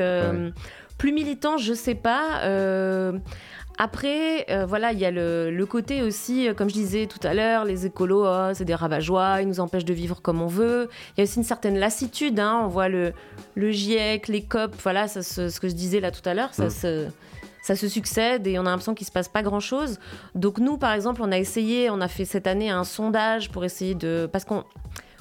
plus 0.98 1.12
militant, 1.12 1.58
je 1.58 1.74
sais 1.74 1.96
pas. 1.96 2.42
Après, 3.78 4.46
euh, 4.50 4.66
voilà, 4.66 4.94
il 4.94 5.00
y 5.00 5.06
a 5.06 5.12
le, 5.12 5.66
côté 5.66 6.02
aussi, 6.02 6.48
euh, 6.48 6.54
comme 6.54 6.70
je 6.70 6.76
disais 6.76 7.08
tout 7.08 7.20
à 7.28 7.34
l'heure, 7.34 7.66
les 7.66 7.86
écolos, 7.86 8.26
oh, 8.26 8.52
c'est 8.54 8.64
des 8.64 8.76
ravageois, 8.76 9.42
ils 9.42 9.48
nous 9.48 9.60
empêchent 9.60 9.86
de 9.86 9.94
vivre 9.94 10.22
comme 10.22 10.42
on 10.42 10.48
veut. 10.48 10.90
Il 11.12 11.20
y 11.20 11.22
a 11.22 11.24
aussi 11.24 11.38
une 11.38 11.44
certaine 11.44 11.78
lassitude, 11.78 12.40
hein. 12.40 12.62
on 12.64 12.68
voit 12.68 12.88
le, 12.88 13.12
le 13.56 13.72
GIEC, 13.72 14.30
les 14.30 14.44
COP, 14.44 14.76
voilà, 14.82 15.08
ça, 15.08 15.22
ce 15.24 15.60
que 15.60 15.68
je 15.68 15.74
disais 15.74 16.00
là 16.00 16.12
tout 16.12 16.28
à 16.28 16.34
l'heure, 16.34 16.54
ça, 16.54 16.68
mm. 16.68 16.70
se, 16.70 17.08
ça 17.66 17.76
se 17.76 17.88
succède 17.88 18.46
et 18.46 18.60
on 18.60 18.62
a 18.62 18.66
l'impression 18.66 18.94
qu'il 18.94 19.08
se 19.08 19.12
passe 19.12 19.28
pas 19.28 19.42
grand-chose. 19.42 20.00
Donc 20.36 20.60
nous, 20.60 20.78
par 20.78 20.94
exemple, 20.94 21.22
on 21.24 21.32
a 21.32 21.38
essayé, 21.40 21.90
on 21.90 22.00
a 22.00 22.08
fait 22.08 22.26
cette 22.26 22.46
année 22.46 22.70
un 22.70 22.84
sondage 22.84 23.50
pour 23.50 23.66
essayer 23.66 23.96
de... 23.96 24.30
Parce 24.32 24.46
qu'on... 24.46 24.64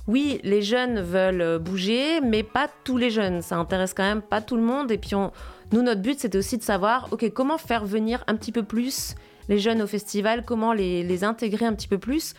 Oui, 0.06 0.40
les 0.42 0.60
jeunes 0.60 1.00
veulent 1.00 1.58
bouger, 1.58 2.20
mais 2.20 2.42
pas 2.42 2.68
tous 2.84 2.98
les 2.98 3.08
jeunes. 3.08 3.40
Ça 3.40 3.56
intéresse 3.56 3.94
quand 3.94 4.02
même 4.02 4.20
pas 4.20 4.42
tout 4.42 4.56
le 4.56 4.62
monde. 4.62 4.90
Et 4.90 4.98
puis 4.98 5.14
on, 5.14 5.32
nous, 5.72 5.80
notre 5.80 6.02
but, 6.02 6.20
c'était 6.20 6.36
aussi 6.36 6.58
de 6.58 6.62
savoir, 6.62 7.08
OK, 7.10 7.28
comment 7.30 7.56
faire 7.56 7.86
venir 7.86 8.22
un 8.26 8.36
petit 8.36 8.52
peu 8.52 8.62
plus 8.62 9.14
les 9.48 9.58
jeunes 9.58 9.80
au 9.80 9.86
festival, 9.86 10.44
comment 10.44 10.74
les, 10.74 11.24
intégrer 11.24 11.64
un 11.64 11.72
petit 11.72 11.88
peu 11.88 11.98
plus. 11.98 12.34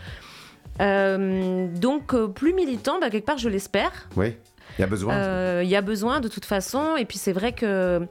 Euh, 0.81 1.67
donc, 1.67 2.13
euh, 2.13 2.27
plus 2.27 2.53
militant, 2.53 2.99
bah, 2.99 3.09
quelque 3.09 3.25
part, 3.25 3.39
je 3.39 3.49
l'espère. 3.49 4.07
Oui, 4.15 4.35
il 4.77 4.81
y 4.81 4.83
a 4.83 4.87
besoin. 4.87 5.15
Euh, 5.15 5.61
il 5.63 5.69
y 5.69 5.75
a 5.75 5.81
besoin 5.81 6.19
de 6.19 6.27
toute 6.27 6.45
façon. 6.45 6.95
Et 6.95 7.05
puis, 7.05 7.17
c'est 7.17 7.33
vrai 7.33 7.53
que, 7.53 8.07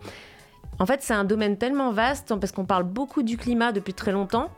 en 0.78 0.86
fait, 0.86 1.02
c'est 1.02 1.14
un 1.14 1.24
domaine 1.24 1.56
tellement 1.56 1.92
vaste, 1.92 2.34
parce 2.40 2.52
qu'on 2.52 2.64
parle 2.64 2.84
beaucoup 2.84 3.22
du 3.22 3.36
climat 3.36 3.72
depuis 3.72 3.94
très 3.94 4.12
longtemps. 4.12 4.50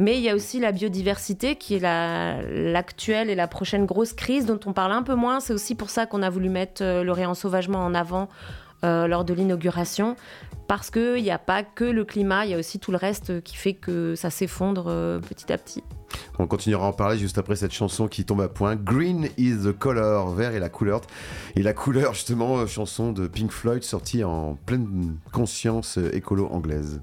Mais 0.00 0.16
il 0.16 0.20
y 0.22 0.30
a 0.30 0.36
aussi 0.36 0.60
la 0.60 0.70
biodiversité 0.70 1.56
qui 1.56 1.74
est 1.74 1.80
l'actuelle 1.80 3.30
et 3.30 3.34
la 3.34 3.48
prochaine 3.48 3.84
grosse 3.84 4.12
crise 4.12 4.46
dont 4.46 4.60
on 4.64 4.72
parle 4.72 4.92
un 4.92 5.02
peu 5.02 5.14
moins. 5.14 5.40
C'est 5.40 5.52
aussi 5.52 5.74
pour 5.74 5.90
ça 5.90 6.06
qu'on 6.06 6.22
a 6.22 6.30
voulu 6.30 6.48
mettre 6.48 6.84
le 6.84 7.34
sauvagement 7.34 7.80
en 7.80 7.94
avant 7.94 8.22
euh, 8.22 8.67
lors 8.82 9.24
de 9.24 9.34
l'inauguration, 9.34 10.16
parce 10.68 10.90
qu'il 10.90 11.22
n'y 11.22 11.30
a 11.30 11.38
pas 11.38 11.62
que 11.62 11.84
le 11.84 12.04
climat, 12.04 12.44
il 12.44 12.50
y 12.50 12.54
a 12.54 12.58
aussi 12.58 12.78
tout 12.78 12.92
le 12.92 12.98
reste 12.98 13.42
qui 13.42 13.56
fait 13.56 13.72
que 13.72 14.14
ça 14.14 14.28
s'effondre 14.28 14.84
euh, 14.88 15.18
petit 15.18 15.50
à 15.50 15.56
petit. 15.56 15.82
On 16.38 16.46
continuera 16.46 16.86
à 16.86 16.88
en 16.90 16.92
parler 16.92 17.18
juste 17.18 17.38
après 17.38 17.56
cette 17.56 17.72
chanson 17.72 18.06
qui 18.06 18.24
tombe 18.24 18.42
à 18.42 18.48
point. 18.48 18.76
Green 18.76 19.30
is 19.38 19.56
the 19.64 19.72
color, 19.72 20.30
vert 20.30 20.54
est 20.54 20.60
la 20.60 20.68
couleur. 20.68 21.00
Et 21.56 21.62
la 21.62 21.72
couleur, 21.72 22.12
justement, 22.12 22.58
euh, 22.58 22.66
chanson 22.66 23.12
de 23.12 23.26
Pink 23.26 23.50
Floyd 23.50 23.82
sortie 23.82 24.22
en 24.24 24.56
pleine 24.66 25.16
conscience 25.32 25.98
écolo 26.12 26.46
anglaise. 26.52 27.00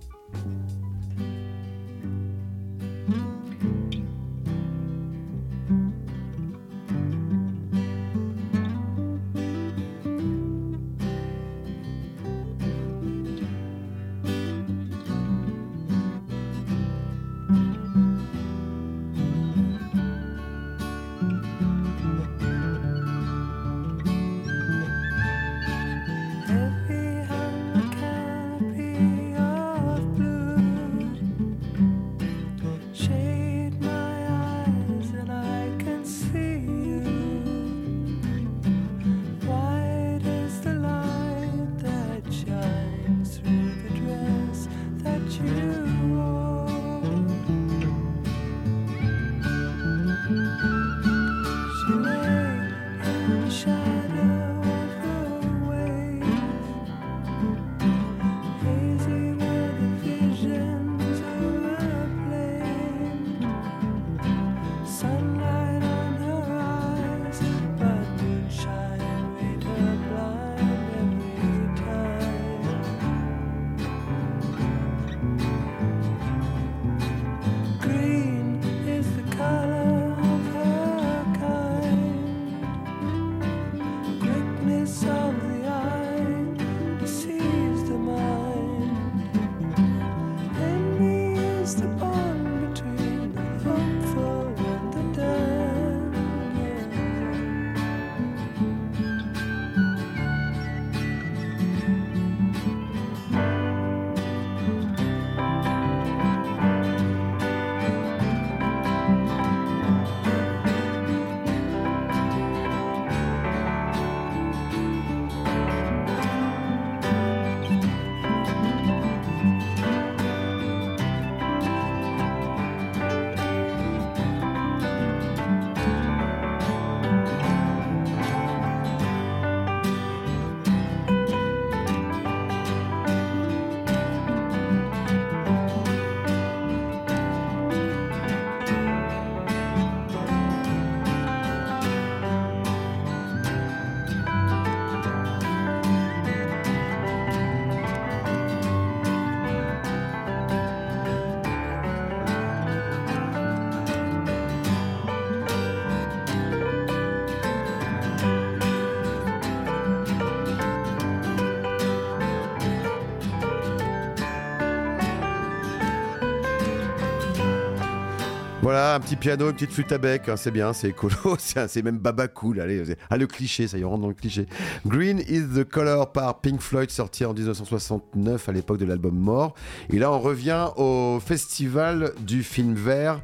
Voilà, 168.65 168.84
un 168.95 168.99
petit 169.01 169.17
piano, 169.17 169.47
une 169.47 169.53
petite 169.53 169.71
flûte 169.71 169.91
à 169.91 169.97
bec, 169.97 170.29
hein, 170.29 170.37
c'est 170.37 170.51
bien, 170.51 170.71
c'est 170.71 170.89
écolo, 170.89 171.15
c'est 171.37 171.83
même 171.83 171.97
baba 171.97 172.29
cool. 172.29 172.61
Allez, 172.61 172.81
ah, 173.09 173.17
le 173.17 173.27
cliché, 173.27 173.67
ça 173.67 173.77
y 173.77 173.83
rentre 173.83 174.01
dans 174.01 174.07
le 174.07 174.13
cliché. 174.13 174.45
Green 174.85 175.19
is 175.19 175.43
the 175.53 175.65
Color 175.65 176.13
par 176.13 176.39
Pink 176.39 176.61
Floyd, 176.61 176.89
sorti 176.89 177.25
en 177.25 177.33
1969 177.33 178.47
à 178.47 178.51
l'époque 178.53 178.77
de 178.77 178.85
l'album 178.85 179.17
Mort. 179.17 179.53
Et 179.89 179.99
là, 179.99 180.11
on 180.11 180.19
revient 180.19 180.69
au 180.77 181.19
festival 181.19 182.13
du 182.25 182.41
film 182.41 182.73
vert, 182.73 183.21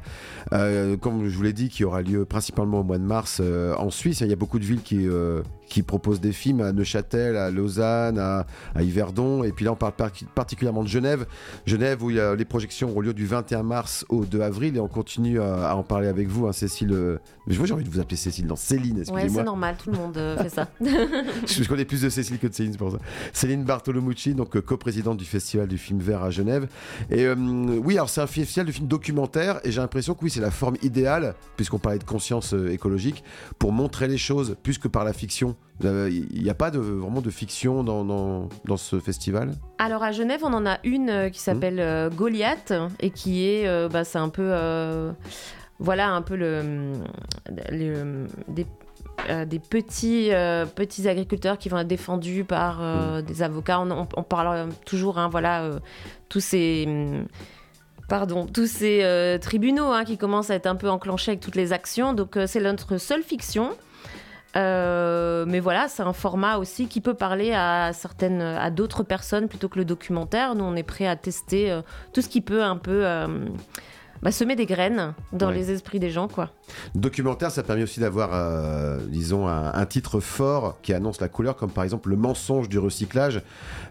euh, 0.52 0.98
comme 0.98 1.26
je 1.26 1.36
vous 1.36 1.42
l'ai 1.42 1.54
dit, 1.54 1.70
qui 1.70 1.84
aura 1.84 2.02
lieu 2.02 2.26
principalement 2.26 2.80
au 2.80 2.84
mois 2.84 2.98
de 2.98 3.04
mars 3.04 3.38
euh, 3.40 3.74
en 3.76 3.90
Suisse. 3.90 4.20
Il 4.20 4.28
y 4.28 4.32
a 4.32 4.36
beaucoup 4.36 4.58
de 4.58 4.64
villes 4.64 4.82
qui, 4.82 5.08
euh, 5.08 5.42
qui 5.72 5.82
proposent 5.82 6.20
des 6.20 6.32
films 6.32 6.60
à 6.60 6.70
Neuchâtel, 6.72 7.34
à 7.36 7.50
Lausanne, 7.50 8.18
à, 8.18 8.44
Yverdon. 8.78 9.42
Et 9.42 9.52
puis 9.52 9.64
là, 9.64 9.72
on 9.72 9.76
parle 9.76 9.94
particulièrement 10.34 10.82
de 10.82 10.88
Genève. 10.88 11.24
Genève, 11.64 12.02
où 12.02 12.10
il 12.10 12.16
y 12.16 12.20
a, 12.20 12.34
les 12.34 12.44
projections 12.44 12.90
auront 12.90 13.00
lieu 13.00 13.14
du 13.14 13.24
21 13.24 13.62
mars 13.62 14.04
au 14.10 14.26
2 14.26 14.42
avril. 14.42 14.76
Et 14.76 14.80
on 14.80 14.88
continue 14.88 15.40
à, 15.40 15.61
en 15.70 15.82
parler 15.82 16.08
avec 16.08 16.28
vous, 16.28 16.46
hein, 16.46 16.52
Cécile. 16.52 16.92
Euh, 16.92 17.18
moi, 17.46 17.66
j'ai 17.66 17.74
envie 17.74 17.84
de 17.84 17.90
vous 17.90 18.00
appeler 18.00 18.16
Cécile, 18.16 18.46
non, 18.46 18.56
Céline, 18.56 18.98
excusez-moi. 18.98 19.22
Ouais, 19.22 19.28
c'est 19.28 19.44
normal, 19.44 19.76
tout 19.82 19.90
le 19.90 19.96
monde 19.96 20.16
euh, 20.16 20.36
fait 20.42 20.48
ça. 20.48 20.68
je 20.80 21.68
connais 21.68 21.84
plus 21.84 22.02
de 22.02 22.08
Cécile 22.08 22.38
que 22.38 22.46
de 22.46 22.54
Céline, 22.54 22.72
c'est 22.72 22.78
pour 22.78 22.92
ça. 22.92 22.98
Céline 23.32 23.64
Bartolomucci, 23.64 24.34
donc 24.34 24.56
euh, 24.56 24.60
coprésidente 24.60 25.16
du 25.16 25.24
Festival 25.24 25.68
du 25.68 25.78
film 25.78 26.00
vert 26.00 26.22
à 26.22 26.30
Genève. 26.30 26.68
Et 27.10 27.28
oui, 27.28 27.94
alors 27.94 28.08
c'est 28.08 28.20
un 28.20 28.26
festival 28.26 28.66
de 28.66 28.72
film 28.72 28.86
documentaire. 28.86 29.60
Et 29.64 29.72
j'ai 29.72 29.80
l'impression 29.80 30.14
que 30.14 30.24
oui, 30.24 30.30
c'est 30.30 30.40
la 30.40 30.50
forme 30.50 30.76
idéale, 30.82 31.34
puisqu'on 31.56 31.78
parlait 31.78 31.98
de 31.98 32.04
conscience 32.04 32.54
écologique, 32.70 33.24
pour 33.58 33.72
montrer 33.72 34.08
les 34.08 34.18
choses 34.18 34.56
plus 34.62 34.78
que 34.78 34.88
par 34.88 35.04
la 35.04 35.12
fiction. 35.12 35.56
Il 35.80 36.42
n'y 36.42 36.50
a 36.50 36.54
pas 36.54 36.70
de, 36.70 36.78
vraiment 36.78 37.20
de 37.20 37.30
fiction 37.30 37.82
dans, 37.82 38.04
dans, 38.04 38.76
ce 38.76 39.00
festival? 39.00 39.52
Alors 39.78 40.02
à 40.02 40.12
Genève, 40.12 40.40
on 40.44 40.52
en 40.52 40.66
a 40.66 40.78
une 40.84 41.10
euh, 41.10 41.28
qui 41.28 41.40
s'appelle 41.40 41.80
euh, 41.80 42.10
Goliath 42.10 42.72
et 43.00 43.10
qui 43.10 43.46
est, 43.48 43.66
euh, 43.66 43.88
bah, 43.88 44.04
c'est 44.04 44.18
un 44.18 44.28
peu, 44.28 44.52
voilà, 45.78 46.10
un 46.10 46.22
peu 46.22 46.36
le, 46.36 46.92
des, 48.48 48.66
des 49.46 49.58
petits, 49.58 50.30
petits 50.74 51.08
agriculteurs 51.08 51.58
qui 51.58 51.68
vont 51.68 51.78
être 51.78 51.88
défendus 51.88 52.44
par 52.44 52.80
mm. 52.80 53.22
des 53.22 53.42
avocats. 53.42 53.80
On, 53.80 54.22
parle 54.22 54.68
toujours, 54.84 55.18
hein, 55.18 55.28
voilà, 55.28 55.70
tous 56.28 56.40
ces 56.40 56.88
pardon, 58.08 58.46
tous 58.46 58.68
ces 58.68 59.38
tribunaux 59.40 59.90
hein, 59.90 60.04
qui 60.04 60.18
commencent 60.18 60.50
à 60.50 60.54
être 60.54 60.66
un 60.66 60.76
peu 60.76 60.88
enclenchés 60.88 61.32
avec 61.32 61.40
toutes 61.40 61.56
les 61.56 61.72
actions. 61.72 62.12
Donc 62.12 62.38
c'est 62.46 62.60
notre 62.60 62.98
seule 62.98 63.22
fiction. 63.22 63.70
Euh, 64.54 65.44
mais 65.46 65.60
voilà, 65.60 65.88
c'est 65.88 66.02
un 66.02 66.12
format 66.12 66.58
aussi 66.58 66.86
qui 66.86 67.00
peut 67.00 67.14
parler 67.14 67.52
à 67.52 67.92
certaines, 67.92 68.42
à 68.42 68.70
d'autres 68.70 69.02
personnes 69.02 69.48
plutôt 69.48 69.68
que 69.68 69.78
le 69.78 69.84
documentaire. 69.84 70.54
Nous, 70.54 70.64
on 70.64 70.76
est 70.76 70.82
prêt 70.82 71.06
à 71.06 71.16
tester 71.16 71.70
euh, 71.70 71.82
tout 72.12 72.20
ce 72.20 72.28
qui 72.28 72.40
peut 72.40 72.62
un 72.62 72.76
peu 72.76 73.06
euh, 73.06 73.46
bah, 74.22 74.32
semer 74.32 74.56
des 74.56 74.66
graines 74.66 75.14
dans 75.32 75.50
les 75.50 75.70
esprits 75.70 75.98
des 75.98 76.10
gens, 76.10 76.28
quoi. 76.28 76.50
Documentaire, 76.94 77.50
ça 77.50 77.62
permet 77.62 77.82
aussi 77.82 78.00
d'avoir, 78.00 79.00
disons, 79.08 79.48
un, 79.48 79.86
titre 79.86 80.20
fort 80.20 80.78
qui 80.82 80.94
annonce 80.94 81.20
la 81.20 81.28
couleur, 81.28 81.56
comme 81.56 81.70
par 81.70 81.84
exemple 81.84 82.08
le 82.08 82.16
mensonge 82.16 82.68
du 82.68 82.78
recyclage. 82.78 83.42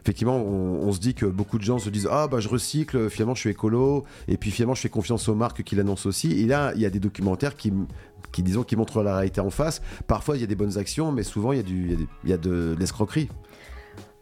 Effectivement, 0.01 0.37
on, 0.37 0.91
se 0.91 0.99
dit 0.99 1.13
que 1.13 1.25
beaucoup 1.25 1.57
de 1.57 1.63
gens 1.63 1.79
se 1.79 1.89
disent 1.89 2.07
ah 2.09 2.27
bah 2.27 2.39
je 2.39 2.49
recycle, 2.49 3.09
finalement 3.09 3.35
je 3.35 3.41
suis 3.41 3.49
écolo, 3.49 4.05
et 4.27 4.37
puis 4.37 4.51
finalement 4.51 4.73
je 4.73 4.81
fais 4.81 4.89
confiance 4.89 5.27
aux 5.27 5.35
marques 5.35 5.63
qui 5.63 5.75
l'annoncent 5.75 6.07
aussi. 6.07 6.31
Et 6.31 6.45
là, 6.45 6.71
il 6.75 6.81
y 6.81 6.85
a 6.85 6.89
des 6.89 6.99
documentaires 6.99 7.55
qui 7.55 7.71
qui 8.31 8.43
disons 8.43 8.63
qui 8.63 8.75
montrent 8.75 9.03
la 9.03 9.15
réalité 9.15 9.41
en 9.41 9.49
face. 9.49 9.81
Parfois 10.07 10.37
il 10.37 10.41
y 10.41 10.43
a 10.43 10.47
des 10.47 10.55
bonnes 10.55 10.77
actions, 10.77 11.11
mais 11.11 11.23
souvent 11.23 11.51
il 11.51 11.57
y 11.57 11.59
a, 11.59 11.63
du, 11.63 11.97
il 12.23 12.29
y 12.29 12.33
a, 12.33 12.37
de, 12.37 12.75
l'escroquerie. 12.79 13.29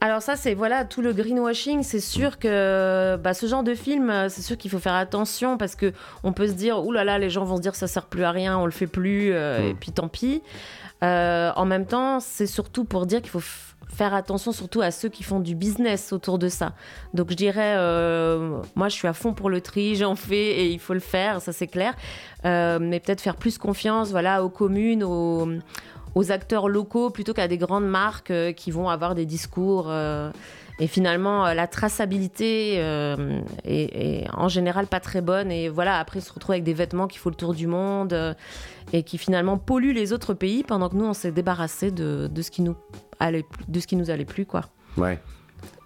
Alors 0.01 0.21
ça, 0.21 0.37
c'est 0.37 0.53
voilà 0.53 0.85
tout 0.85 1.01
le 1.01 1.11
greenwashing. 1.11 1.83
C'est 1.83 1.99
sûr 1.99 2.39
que 2.39 3.17
bah, 3.17 3.33
ce 3.33 3.47
genre 3.47 3.63
de 3.63 3.75
film, 3.75 4.29
c'est 4.29 4.41
sûr 4.41 4.57
qu'il 4.57 4.71
faut 4.71 4.79
faire 4.79 4.93
attention 4.93 5.57
parce 5.57 5.75
que 5.75 5.91
on 6.23 6.31
peut 6.31 6.47
se 6.47 6.53
dire, 6.53 6.85
ouh 6.85 6.91
là 6.91 7.03
là, 7.03 7.19
les 7.19 7.29
gens 7.29 7.43
vont 7.43 7.57
se 7.57 7.61
dire 7.61 7.75
ça 7.75 7.87
sert 7.87 8.05
plus 8.05 8.23
à 8.23 8.31
rien, 8.31 8.57
on 8.57 8.65
le 8.65 8.71
fait 8.71 8.87
plus, 8.87 9.33
euh, 9.33 9.59
et 9.59 9.73
mm. 9.73 9.77
puis 9.77 9.91
tant 9.91 10.07
pis. 10.07 10.41
Euh, 11.03 11.51
en 11.55 11.65
même 11.65 11.85
temps, 11.85 12.19
c'est 12.19 12.47
surtout 12.47 12.85
pour 12.85 13.05
dire 13.05 13.21
qu'il 13.21 13.31
faut 13.31 13.43
faire 13.89 14.13
attention 14.13 14.51
surtout 14.51 14.81
à 14.81 14.91
ceux 14.91 15.09
qui 15.09 15.23
font 15.23 15.39
du 15.39 15.55
business 15.55 16.13
autour 16.13 16.39
de 16.39 16.47
ça. 16.47 16.73
Donc 17.13 17.31
je 17.31 17.35
dirais, 17.35 17.75
euh, 17.77 18.61
moi 18.75 18.87
je 18.87 18.93
suis 18.93 19.07
à 19.07 19.13
fond 19.13 19.33
pour 19.33 19.49
le 19.49 19.59
tri, 19.59 19.95
j'en 19.97 20.15
fais 20.15 20.61
et 20.61 20.67
il 20.67 20.79
faut 20.79 20.93
le 20.93 20.99
faire, 21.01 21.41
ça 21.41 21.51
c'est 21.51 21.67
clair. 21.67 21.93
Mais 22.45 23.01
peut-être 23.01 23.19
faire 23.19 23.35
plus 23.35 23.57
confiance 23.57 24.11
voilà, 24.11 24.43
aux 24.45 24.49
communes, 24.49 25.03
aux, 25.03 25.49
acteurs 26.29 26.69
locaux 26.69 27.09
plutôt 27.09 27.33
qu'à 27.33 27.47
des 27.47 27.57
grandes 27.57 27.87
marques 27.87 28.31
euh, 28.31 28.51
qui 28.51 28.71
vont 28.71 28.89
avoir 28.89 29.15
des 29.15 29.25
discours. 29.25 29.91
et 30.79 30.87
finalement, 30.87 31.53
la 31.53 31.67
traçabilité 31.67 32.75
est, 33.65 34.27
en 34.33 34.47
général 34.47 34.87
pas 34.87 34.99
très 34.99 35.21
bonne. 35.21 35.51
Et 35.51 35.69
voilà, 35.69 35.99
après, 35.99 36.21
se 36.21 36.31
retrouve 36.31 36.53
avec 36.53 36.63
des 36.63 36.73
vêtements 36.73 37.07
qui 37.07 37.17
font 37.17 37.29
le 37.29 37.35
tour 37.35 37.53
du 37.53 37.67
monde 37.67 38.35
et 38.93 39.03
qui 39.03 39.17
finalement 39.17 39.57
polluent 39.57 39.93
les 39.93 40.13
autres 40.13 40.33
pays 40.33 40.63
pendant 40.63 40.89
que 40.89 40.95
nous, 40.95 41.05
on 41.05 41.13
s'est 41.13 41.31
débarrassé 41.31 41.91
de, 41.91 42.27
de 42.31 42.41
ce 42.41 42.51
qui 42.51 42.61
nous 42.61 42.75
de 43.67 43.79
ce 43.79 43.87
qui 43.87 43.97
nous 43.97 44.09
allait 44.09 44.25
plus, 44.25 44.45
quoi. 44.45 44.61
Ouais. 44.97 45.19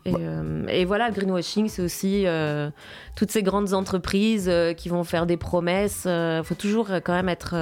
Et, 0.05 0.13
euh, 0.17 0.83
voilà, 0.85 1.07
le 1.07 1.13
greenwashing, 1.13 1.69
c'est 1.69 1.81
aussi 1.81 2.23
euh, 2.25 2.69
toutes 3.15 3.31
ces 3.31 3.41
grandes 3.41 3.73
entreprises 3.73 4.49
euh, 4.49 4.73
qui 4.73 4.89
vont 4.89 5.03
faire 5.03 5.25
des 5.25 5.37
promesses. 5.37 6.05
Il 6.05 6.41
faut 6.43 6.55
toujours 6.55 6.89
quand 7.03 7.13
même 7.13 7.29
être, 7.29 7.55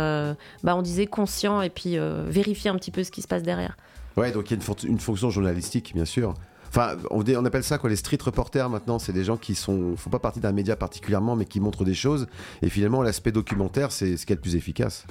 bah, 0.64 0.76
on 0.76 0.82
disait, 0.82 1.06
conscient 1.06 1.62
et 1.62 1.70
puis 1.70 1.98
vérifier 2.28 2.70
un 2.70 2.76
petit 2.76 2.92
peu 2.92 3.04
ce 3.04 3.12
qui 3.12 3.22
se 3.22 3.28
passe 3.28 3.44
derrière. 3.44 3.78
Ouais, 4.18 4.32
donc 4.32 4.52
il 4.52 4.58
y 4.58 4.60
a 4.60 4.64
une, 4.64 4.90
une, 4.90 5.00
fonction 5.00 5.30
journalistique, 5.30 5.94
bien 5.94 6.06
sûr. 6.06 6.34
Enfin, 6.68 6.96
on, 7.12 7.24
on, 7.24 7.46
appelle 7.46 7.64
ça 7.64 7.78
quoi 7.78 7.90
les 7.90 7.96
street 7.96 8.18
reporters 8.22 8.70
maintenant. 8.70 9.00
C'est 9.00 9.14
des 9.14 9.24
gens 9.24 9.38
qui 9.38 9.56
sont, 9.56 9.96
font 9.96 10.10
pas 10.10 10.20
partie 10.20 10.40
d'un 10.40 10.52
média 10.52 10.76
particulièrement, 10.76 11.36
mais 11.36 11.46
qui 11.46 11.60
montrent 11.60 11.86
des 11.86 11.94
choses. 11.94 12.28
Et 12.62 12.70
finalement, 12.70 13.02
l'aspect 13.02 13.32
documentaire, 13.32 13.92
c'est 13.92 14.18
ce 14.18 14.26
qui 14.26 14.34
est 14.34 14.36
le 14.36 14.42
plus 14.42 14.56
efficace. 14.56 15.06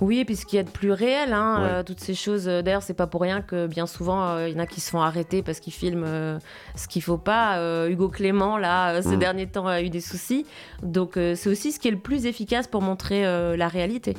Oui, 0.00 0.18
et 0.18 0.24
puis 0.24 0.34
ce 0.34 0.44
qu'il 0.44 0.56
y 0.56 0.60
a 0.60 0.64
de 0.64 0.70
plus 0.70 0.90
réel, 0.90 1.32
hein, 1.32 1.58
euh, 1.60 1.82
toutes 1.82 2.00
ces 2.00 2.14
choses. 2.14 2.48
Euh, 2.48 2.62
d'ailleurs, 2.62 2.82
c'est 2.82 2.94
pas 2.94 3.06
pour 3.06 3.20
rien 3.20 3.40
que 3.40 3.66
bien 3.66 3.86
souvent, 3.86 4.24
euh, 4.24 4.48
il 4.48 4.54
y 4.54 4.56
en 4.56 4.62
a 4.62 4.66
qui 4.66 4.80
se 4.80 4.90
font 4.90 5.00
arrêter 5.00 5.42
parce 5.42 5.60
qu'ils 5.60 5.72
filment 5.72 6.38
ce 6.74 6.88
qu'il 6.88 7.02
faut 7.02 7.18
pas. 7.18 7.86
Hugo 7.88 8.08
Clément, 8.08 8.58
là, 8.58 9.02
ces 9.02 9.16
mm. 9.16 9.18
derniers 9.18 9.46
temps, 9.46 9.66
a 9.66 9.82
eu 9.82 9.90
des 9.90 10.00
soucis. 10.00 10.46
Donc, 10.82 11.12
c'est 11.14 11.48
aussi 11.48 11.72
ce 11.72 11.78
qui 11.78 11.88
est 11.88 11.92
le 11.92 11.98
plus 11.98 12.26
efficace 12.26 12.66
pour 12.66 12.82
montrer 12.82 13.22
la 13.56 13.68
réalité. 13.68 14.14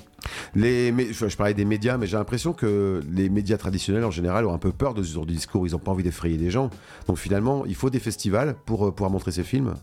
Les, 0.55 0.93
je, 1.11 1.35
parlais 1.35 1.53
des 1.53 1.65
médias, 1.65 1.97
mais 1.97 2.07
j'ai 2.07 2.17
l'impression 2.17 2.53
que 2.53 3.01
les 3.11 3.29
médias 3.29 3.57
traditionnels, 3.57 4.05
en 4.05 4.11
général, 4.11 4.45
ont 4.45 4.53
un 4.53 4.57
peu 4.59 4.71
peur 4.71 4.93
de 4.93 5.03
ce 5.03 5.13
genre 5.13 5.25
de 5.25 5.31
discours. 5.31 5.67
Ils 5.67 5.71
n'ont 5.71 5.79
pas 5.79 5.91
envie 5.91 6.03
d'effrayer 6.03 6.37
des 6.37 6.49
gens. 6.49 6.69
Donc, 7.07 7.17
finalement, 7.17 7.65
il 7.65 7.75
faut 7.75 7.89
des 7.89 7.99
festivals 7.99 8.55
pour 8.65 8.93
pouvoir 8.93 9.11
montrer 9.11 9.31
ces 9.31 9.43
films. 9.43 9.75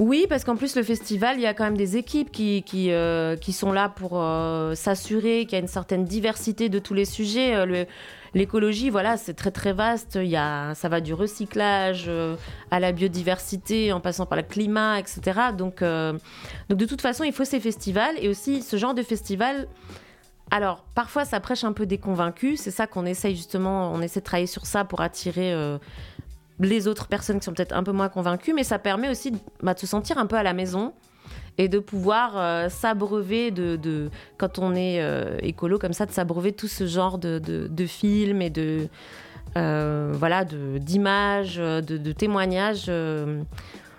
Oui, 0.00 0.26
parce 0.28 0.42
qu'en 0.42 0.56
plus, 0.56 0.74
le 0.74 0.82
festival, 0.82 1.36
il 1.36 1.42
y 1.42 1.46
a 1.46 1.54
quand 1.54 1.62
même 1.62 1.76
des 1.76 1.96
équipes 1.96 2.32
qui, 2.32 2.64
qui, 2.64 2.90
euh, 2.90 3.36
sont 3.52 3.70
là 3.70 3.88
pour 3.88 4.14
euh, 4.14 4.74
s'assurer 4.74 5.44
qu'il 5.44 5.52
y 5.52 5.54
a 5.54 5.60
une 5.60 5.68
certaine 5.68 6.04
diversité 6.04 6.68
de 6.68 6.80
tous 6.80 6.94
les 6.94 7.04
sujets. 7.04 7.54
Euh, 7.54 7.84
l'écologie, 8.34 8.90
voilà, 8.90 9.16
c'est 9.16 9.34
très 9.34 9.52
très 9.52 9.72
vaste. 9.72 10.18
Il 10.20 10.28
y 10.28 10.36
a, 10.36 10.74
ça 10.74 10.88
va 10.88 11.00
du 11.00 11.14
recyclage 11.14 12.10
à 12.72 12.80
la 12.80 12.90
biodiversité, 12.90 13.92
en 13.92 14.00
passant 14.00 14.26
par 14.26 14.36
le 14.36 14.42
climat, 14.42 14.98
etc. 14.98 15.20
Donc, 15.56 15.80
donc 15.80 16.78
de 16.78 16.86
toute 16.86 17.00
façon, 17.00 17.22
il 17.22 17.32
faut 17.32 17.44
ces 17.44 17.60
festivals 17.60 18.16
et 18.18 18.28
aussi 18.28 18.62
ce 18.62 18.76
genre 18.76 18.94
de 18.94 19.02
festival. 19.04 19.68
Alors, 20.50 20.84
parfois, 20.96 21.24
ça 21.24 21.38
prêche 21.38 21.62
un 21.62 21.72
peu 21.72 21.86
des 21.86 21.98
convaincus. 21.98 22.60
C'est 22.60 22.72
ça 22.72 22.88
qu'on 22.88 23.06
essaye 23.06 23.36
justement, 23.36 23.92
on 23.92 24.00
essaie 24.00 24.18
de 24.18 24.24
travailler 24.24 24.48
sur 24.48 24.66
ça 24.66 24.84
pour 24.84 25.00
attirer 25.00 25.54
les 26.60 26.88
autres 26.88 27.08
personnes 27.08 27.38
qui 27.38 27.44
sont 27.44 27.52
peut-être 27.52 27.74
un 27.74 27.82
peu 27.82 27.92
moins 27.92 28.08
convaincues, 28.08 28.52
mais 28.52 28.64
ça 28.64 28.78
permet 28.78 29.08
aussi 29.08 29.32
bah, 29.62 29.74
de, 29.74 29.78
se 29.78 29.86
sentir 29.86 30.18
un 30.18 30.26
peu 30.26 30.36
à 30.36 30.42
la 30.42 30.52
maison 30.52 30.92
et 31.58 31.68
de 31.68 31.78
pouvoir 31.78 32.32
euh, 32.36 32.68
s'abreuver 32.68 33.50
de, 33.50 34.10
quand 34.38 34.58
on 34.58 34.74
est 34.74 35.00
euh, 35.00 35.36
écolo 35.40 35.78
comme 35.78 35.92
ça, 35.92 36.06
de 36.06 36.12
s'abreuver 36.12 36.52
tout 36.52 36.68
ce 36.68 36.86
genre 36.86 37.18
de, 37.18 37.38
de 37.38 37.86
films 37.86 38.42
et 38.42 38.50
de 38.50 38.88
euh, 39.56 40.12
voilà 40.14 40.44
d'images, 40.44 41.56
de, 41.56 42.12
témoignages 42.12 42.90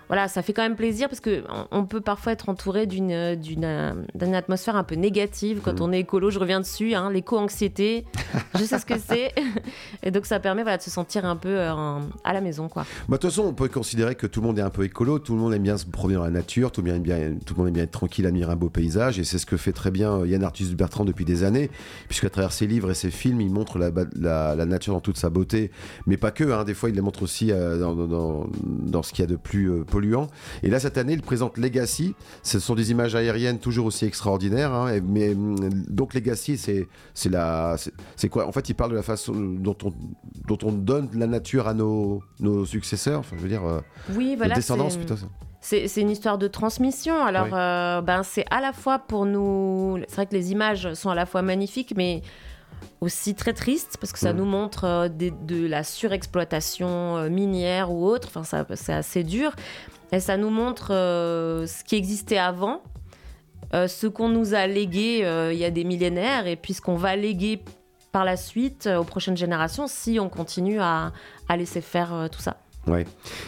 voilà, 0.08 0.28
ça 0.28 0.42
fait 0.42 0.52
quand 0.52 0.62
même 0.62 0.76
plaisir 0.76 1.08
parce 1.08 1.20
que 1.20 1.44
on 1.70 1.84
peut 1.84 2.00
parfois 2.00 2.32
être 2.32 2.48
entouré 2.48 2.86
d'une 2.86 3.34
d'une 3.36 3.64
atmosphère 4.34 4.76
un 4.76 4.84
peu 4.84 4.94
négative 4.94 5.60
quand 5.62 5.80
mm. 5.80 5.82
on 5.82 5.92
est 5.92 6.00
écolo. 6.00 6.30
Je 6.30 6.38
reviens 6.38 6.60
dessus, 6.60 6.94
hein, 6.94 7.10
l'éco-anxiété. 7.10 8.04
je 8.54 8.64
sais 8.64 8.78
ce 8.78 8.86
que 8.86 8.98
c'est, 8.98 9.32
et 10.02 10.10
donc 10.10 10.26
ça 10.26 10.40
permet 10.40 10.62
voilà 10.62 10.78
de 10.78 10.82
se 10.82 10.90
sentir 10.90 11.24
un 11.24 11.36
peu 11.36 11.48
euh, 11.48 11.98
à 12.24 12.32
la 12.32 12.40
maison, 12.40 12.68
quoi. 12.68 12.84
Bah, 13.08 13.16
de 13.16 13.22
toute 13.22 13.30
façon, 13.30 13.42
on 13.42 13.54
peut 13.54 13.68
considérer 13.68 14.14
que 14.14 14.26
tout 14.26 14.40
le 14.40 14.46
monde 14.46 14.58
est 14.58 14.62
un 14.62 14.70
peu 14.70 14.84
écolo. 14.84 15.18
Tout 15.18 15.34
le 15.34 15.40
monde 15.40 15.54
aime 15.54 15.62
bien 15.62 15.76
se 15.76 15.86
promener 15.86 16.16
dans 16.16 16.24
la 16.24 16.30
nature. 16.30 16.72
Tout 16.72 16.82
le 16.82 16.88
monde 16.88 16.96
aime 16.96 17.02
bien, 17.02 17.34
tout 17.44 17.54
le 17.54 17.58
monde 17.58 17.68
aime 17.68 17.74
bien 17.74 17.84
être 17.84 17.90
tranquille, 17.90 18.26
admirer 18.26 18.52
un 18.52 18.56
beau 18.56 18.70
paysage, 18.70 19.18
et 19.18 19.24
c'est 19.24 19.38
ce 19.38 19.46
que 19.46 19.56
fait 19.56 19.72
très 19.72 19.90
bien 19.90 20.24
Yann 20.24 20.42
Arthus 20.42 20.74
Bertrand 20.74 21.04
depuis 21.04 21.24
des 21.24 21.44
années, 21.44 21.70
puisqu'à 22.08 22.30
travers 22.30 22.52
ses 22.52 22.66
livres 22.66 22.90
et 22.90 22.94
ses 22.94 23.10
films, 23.10 23.40
il 23.40 23.50
montre 23.50 23.78
la, 23.78 23.90
la, 24.54 24.66
nature 24.66 24.94
dans 24.94 25.00
toute 25.00 25.16
sa 25.16 25.30
beauté, 25.30 25.70
mais 26.06 26.16
pas 26.16 26.30
que. 26.30 26.44
Hein, 26.52 26.64
des 26.64 26.74
fois, 26.74 26.88
il 26.88 26.96
la 26.96 27.02
montre 27.02 27.22
aussi 27.22 27.52
euh, 27.52 27.78
dans, 27.78 27.94
dans, 27.94 28.46
dans, 28.64 29.02
ce 29.02 29.12
qu'il 29.12 29.24
y 29.24 29.28
a 29.28 29.30
de 29.30 29.36
plus 29.36 29.70
euh, 29.70 29.84
et 30.62 30.68
là, 30.68 30.80
cette 30.80 30.98
année, 30.98 31.12
il 31.12 31.22
présente 31.22 31.58
Legacy. 31.58 32.14
Ce 32.42 32.58
sont 32.58 32.74
des 32.74 32.90
images 32.90 33.14
aériennes 33.14 33.58
toujours 33.58 33.86
aussi 33.86 34.04
extraordinaires. 34.04 34.72
Hein. 34.72 35.00
mais 35.02 35.34
donc 35.88 36.14
Legacy, 36.14 36.58
c'est 36.58 36.88
c'est 37.14 37.30
la 37.30 37.76
c'est 38.16 38.28
quoi? 38.28 38.46
En 38.46 38.52
fait, 38.52 38.68
il 38.68 38.74
parle 38.74 38.90
de 38.90 38.96
la 38.96 39.02
façon 39.02 39.32
dont 39.34 39.76
on 39.84 39.92
dont 40.46 40.58
on 40.62 40.72
donne 40.72 41.08
la 41.14 41.26
nature 41.26 41.68
à 41.68 41.74
nos 41.74 42.22
nos 42.40 42.64
successeurs. 42.64 43.20
Enfin, 43.20 43.36
je 43.36 43.42
veux 43.42 43.48
dire, 43.48 43.62
oui, 44.14 44.34
voilà, 44.36 44.54
descendance 44.54 44.96
plutôt. 44.96 45.14
c'est 45.60 45.88
une 45.96 46.10
histoire 46.10 46.38
de 46.38 46.48
transmission. 46.48 47.16
Alors, 47.22 47.48
ben, 47.48 48.22
c'est 48.22 48.44
à 48.50 48.60
la 48.60 48.72
fois 48.72 48.98
pour 48.98 49.26
nous. 49.26 49.98
C'est 50.08 50.16
vrai 50.16 50.26
que 50.26 50.34
les 50.34 50.52
images 50.52 50.94
sont 50.94 51.10
à 51.10 51.14
la 51.14 51.26
fois 51.26 51.42
magnifiques, 51.42 51.94
mais 51.96 52.22
aussi 53.00 53.34
très 53.34 53.52
triste 53.52 53.96
parce 54.00 54.12
que 54.12 54.18
ça 54.18 54.32
mm. 54.32 54.36
nous 54.36 54.44
montre 54.44 54.84
euh, 54.84 55.08
de 55.08 55.66
la 55.66 55.84
surexploitation 55.84 57.16
euh, 57.16 57.28
minière 57.28 57.92
ou 57.92 58.06
autre. 58.06 58.28
Enfin, 58.34 58.64
c'est 58.74 58.92
assez 58.92 59.24
dur. 59.24 59.52
Et 60.12 60.20
ça 60.20 60.36
nous 60.36 60.50
montre 60.50 60.92
euh, 60.92 61.66
ce 61.66 61.84
qui 61.84 61.96
existait 61.96 62.38
avant, 62.38 62.82
ce 63.72 64.06
qu'on 64.06 64.28
nous 64.28 64.54
a 64.54 64.66
légué 64.68 65.18
il 65.52 65.58
y 65.58 65.64
a 65.64 65.70
des 65.70 65.82
millénaires 65.82 66.46
et 66.46 66.54
puis 66.54 66.72
ce 66.72 66.80
qu'on 66.80 66.94
va 66.94 67.16
léguer 67.16 67.60
par 68.12 68.24
la 68.24 68.36
suite 68.36 68.86
aux 68.86 69.04
prochaines 69.04 69.36
générations 69.36 69.88
si 69.88 70.18
on 70.20 70.28
continue 70.28 70.80
à 70.80 71.12
laisser 71.50 71.80
faire 71.80 72.28
tout 72.30 72.40
ça. 72.40 72.56
Ouais. 72.86 73.04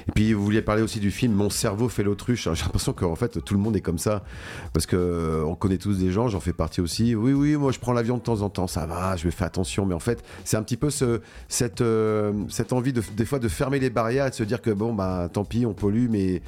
Et 0.09 0.12
puis 0.12 0.33
vous 0.33 0.45
vouliez 0.45 0.62
parler 0.62 0.83
aussi 0.83 0.99
du 0.99 1.12
film 1.12 1.33
Mon 1.33 1.49
cerveau 1.49 1.88
fait 1.88 2.02
l'autruche. 2.02 2.49
J'ai 2.52 2.62
l'impression 2.62 2.92
qu'en 2.92 3.14
fait 3.14 3.42
tout 3.45 3.54
le 3.54 3.61
monde 3.61 3.76
est 3.76 3.80
comme 3.80 3.99
ça 3.99 4.25
parce 4.73 4.87
que 4.87 4.97
euh, 4.97 5.45
on 5.45 5.54
connaît 5.54 5.78
tous 5.78 5.99
des 5.99 6.11
gens, 6.11 6.28
j'en 6.28 6.40
fais 6.40 6.52
partie 6.52 6.80
aussi. 6.80 7.14
Oui, 7.14 7.33
oui, 7.33 7.57
moi 7.57 7.71
je 7.71 7.78
prends 7.78 7.92
l'avion 7.92 8.16
de 8.16 8.23
temps 8.23 8.42
en 8.42 8.50
temps, 8.50 8.66
ça 8.66 8.87
va, 8.87 9.16
je 9.16 9.25
vais 9.25 9.30
faire 9.30 9.47
attention. 9.47 9.87
Mais 9.87 9.95
en 9.95 10.00
fait, 10.00 10.25
c'est 10.45 10.57
un 10.57 10.62
petit 10.62 10.76
peu 10.76 10.90
ce, 10.90 11.21
cette, 11.47 11.83
euh, 11.83 12.33
cette 12.49 12.73
envie 12.73 12.92
de, 12.92 13.02
des 13.16 13.25
fois 13.25 13.38
de 13.38 13.49
fermer 13.49 13.78
les 13.78 13.90
barrières 13.90 14.26
et 14.26 14.30
de 14.30 14.35
se 14.35 14.42
dire 14.42 14.61
que 14.61 14.71
bon 14.71 14.92
bah 14.92 15.28
tant 15.33 15.45
pis, 15.45 15.66
on 15.66 15.75
pollue. 15.75 16.09
Mais 16.11 16.42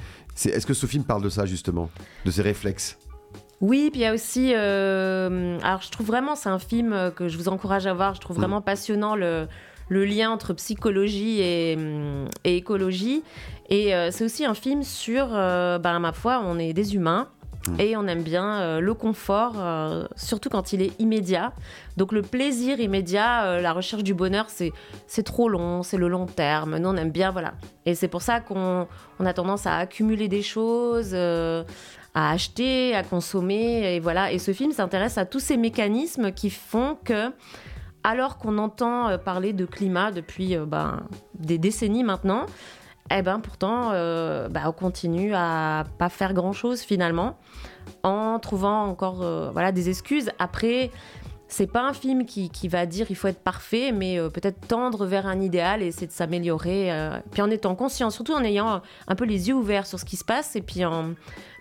est-ce 0.44 0.66
que 0.66 0.74
ce 0.74 0.86
film 0.86 1.04
parle 1.04 1.22
de 1.22 1.28
ça 1.28 1.46
justement, 1.46 1.90
de 2.24 2.30
ces 2.30 2.42
réflexes? 2.42 2.98
Oui, 3.60 3.90
puis 3.92 4.00
il 4.00 4.04
y 4.04 4.06
a 4.06 4.14
aussi. 4.14 4.52
Euh, 4.54 5.58
alors, 5.62 5.82
je 5.82 5.90
trouve 5.90 6.06
vraiment, 6.06 6.34
c'est 6.34 6.48
un 6.48 6.58
film 6.58 7.12
que 7.14 7.28
je 7.28 7.36
vous 7.36 7.48
encourage 7.48 7.86
à 7.86 7.92
voir. 7.92 8.14
Je 8.14 8.20
trouve 8.20 8.36
mm. 8.36 8.40
vraiment 8.40 8.62
passionnant 8.62 9.14
le, 9.14 9.46
le 9.90 10.04
lien 10.04 10.30
entre 10.30 10.54
psychologie 10.54 11.42
et, 11.42 11.76
hum, 11.76 12.28
écologie. 12.44 13.22
Et 13.68 13.94
euh, 13.94 14.10
c'est 14.10 14.24
aussi 14.24 14.46
un 14.46 14.54
film 14.54 14.82
sur, 14.82 15.28
euh, 15.32 15.78
bah, 15.78 15.98
ma 15.98 16.12
foi, 16.12 16.42
on 16.42 16.58
est 16.58 16.72
des 16.72 16.94
humains. 16.94 17.28
Mmh. 17.68 17.80
Et 17.80 17.94
on 17.94 18.06
aime 18.06 18.22
bien 18.22 18.60
euh, 18.60 18.80
le 18.80 18.94
confort, 18.94 19.56
surtout 20.16 20.48
quand 20.48 20.72
il 20.72 20.80
est 20.80 20.98
immédiat. 20.98 21.52
Donc 21.98 22.12
le 22.12 22.22
plaisir 22.22 22.80
immédiat, 22.80 23.60
la 23.60 23.72
recherche 23.74 24.02
du 24.02 24.14
bonheur, 24.14 24.46
c'est 24.48 24.72
c'est 25.06 25.24
trop 25.24 25.48
long, 25.48 25.82
c'est 25.82 25.98
le 25.98 26.08
long 26.08 26.24
terme. 26.24 26.78
Nous, 26.78 26.88
on 26.88 26.96
aime 26.96 27.10
bien, 27.10 27.30
voilà. 27.32 27.52
Et 27.84 27.94
c'est 27.94 28.08
pour 28.08 28.22
ça 28.22 28.40
qu'on 28.40 28.88
on 29.18 29.26
a 29.26 29.34
tendance 29.34 29.66
à 29.66 29.76
accumuler 29.76 30.28
des 30.28 30.40
choses, 30.40 31.14
à 31.14 31.64
acheter, 32.14 32.94
à 32.94 33.02
consommer, 33.02 33.94
et 33.94 34.00
voilà. 34.00 34.32
Et 34.32 34.38
ce 34.38 34.52
film 34.52 34.72
s'intéresse 34.72 35.18
à 35.18 35.26
tous 35.26 35.40
ces 35.40 35.58
mécanismes 35.58 36.32
qui 36.32 36.48
font 36.48 36.96
que 37.04 37.30
alors 38.04 38.38
qu'on 38.38 38.58
entend 38.58 39.08
euh, 39.08 39.18
parler 39.18 39.52
de 39.52 39.66
climat 39.66 40.10
depuis 40.10 40.56
euh, 40.56 40.64
ben, 40.64 41.02
des 41.34 41.58
décennies 41.58 42.04
maintenant, 42.04 42.46
eh 43.12 43.22
ben 43.22 43.40
pourtant, 43.40 43.90
euh, 43.92 44.48
ben, 44.48 44.62
on 44.66 44.72
continue 44.72 45.34
à 45.34 45.84
pas 45.98 46.08
faire 46.08 46.32
grand 46.32 46.52
chose 46.52 46.80
finalement, 46.80 47.38
en 48.02 48.38
trouvant 48.38 48.84
encore 48.84 49.24
voilà 49.52 49.72
des 49.72 49.88
excuses. 49.88 50.30
Après, 50.38 50.92
c'est 51.48 51.66
pas 51.66 51.82
un 51.82 51.92
film 51.92 52.24
qui, 52.24 52.68
va 52.68 52.86
dire 52.86 53.06
il 53.10 53.16
faut 53.16 53.26
être 53.26 53.42
parfait, 53.42 53.90
mais 53.90 54.20
peut-être 54.30 54.64
tendre 54.68 55.06
vers 55.06 55.26
un 55.26 55.40
idéal 55.40 55.82
et 55.82 55.86
essayer 55.86 56.06
de 56.06 56.12
s'améliorer. 56.12 56.92
puis 57.32 57.42
en 57.42 57.50
étant 57.50 57.74
conscient, 57.74 58.10
surtout 58.10 58.32
en 58.32 58.44
ayant 58.44 58.80
un 59.08 59.14
peu 59.16 59.24
les 59.24 59.48
yeux 59.48 59.56
ouverts 59.56 59.88
sur 59.88 59.98
ce 59.98 60.04
qui 60.04 60.16
se 60.16 60.24
passe 60.24 60.54
et 60.54 60.62
puis 60.62 60.84
en 60.84 61.14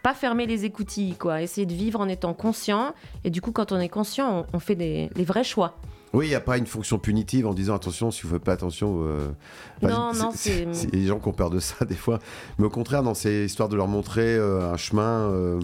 pas 0.03 0.13
fermer 0.13 0.45
les 0.45 0.65
écoutilles, 0.65 1.15
quoi. 1.15 1.41
Essayer 1.41 1.65
de 1.65 1.73
vivre 1.73 1.99
en 1.99 2.07
étant 2.07 2.33
conscient. 2.33 2.93
Et 3.23 3.29
du 3.29 3.41
coup, 3.41 3.51
quand 3.51 3.71
on 3.71 3.79
est 3.79 3.89
conscient, 3.89 4.45
on, 4.53 4.59
fait 4.59 4.75
des, 4.75 5.09
les 5.15 5.23
vrais 5.23 5.43
choix. 5.43 5.75
Oui, 6.13 6.25
il 6.25 6.29
n'y 6.29 6.35
a 6.35 6.41
pas 6.41 6.57
une 6.57 6.65
fonction 6.65 6.97
punitive 6.97 7.45
en 7.45 7.53
disant 7.53 7.75
attention, 7.75 8.09
si 8.09 8.23
vous 8.23 8.29
ne 8.29 8.33
faites 8.33 8.43
pas 8.43 8.53
attention. 8.53 9.03
Euh, 9.03 9.29
non, 9.81 10.11
non, 10.13 10.31
c'est. 10.33 10.63
Il 10.63 10.83
y 10.83 10.87
a 10.87 10.89
des 10.89 11.05
gens 11.05 11.19
qui 11.19 11.27
ont 11.27 11.33
peur 11.33 11.49
de 11.49 11.59
ça 11.59 11.85
des 11.89 11.95
fois. 11.95 12.19
Mais 12.57 12.65
au 12.65 12.69
contraire, 12.69 13.03
dans 13.03 13.13
ces 13.13 13.45
histoires 13.45 13.69
de 13.69 13.75
leur 13.75 13.87
montrer 13.87 14.35
euh, 14.35 14.73
un 14.73 14.77
chemin 14.77 15.29
euh, 15.29 15.59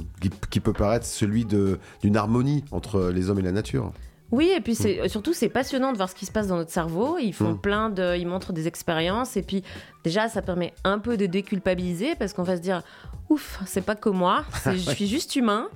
qui, 0.49 0.59
peut 0.59 0.73
paraître 0.73 1.05
celui 1.05 1.45
d'une 1.45 2.17
harmonie 2.17 2.63
entre 2.71 3.09
les 3.09 3.29
hommes 3.29 3.39
et 3.39 3.43
la 3.43 3.51
nature. 3.51 3.91
Oui, 4.31 4.51
et 4.55 4.61
puis 4.61 4.73
mm. 4.73 4.75
c'est 4.75 5.07
surtout 5.07 5.33
c'est 5.33 5.49
passionnant 5.49 5.91
de 5.91 5.97
voir 5.97 6.09
ce 6.09 6.15
qui 6.15 6.25
se 6.25 6.31
passe 6.31 6.47
dans 6.47 6.57
notre 6.57 6.71
cerveau. 6.71 7.17
Ils 7.17 7.33
font 7.33 7.53
mm. 7.53 7.61
plein 7.61 7.89
de, 7.89 8.15
ils 8.15 8.27
montrent 8.27 8.53
des 8.53 8.67
expériences 8.67 9.37
et 9.37 9.41
puis 9.41 9.63
déjà 10.03 10.29
ça 10.29 10.41
permet 10.41 10.73
un 10.83 10.99
peu 10.99 11.17
de 11.17 11.25
déculpabiliser 11.25 12.15
parce 12.15 12.33
qu'on 12.33 12.43
va 12.43 12.57
se 12.57 12.61
dire 12.61 12.83
ouf, 13.29 13.59
c'est 13.65 13.85
pas 13.85 13.95
que 13.95 14.09
moi, 14.09 14.45
je 14.65 14.77
suis 14.77 15.07
juste 15.07 15.35
humain. 15.35 15.67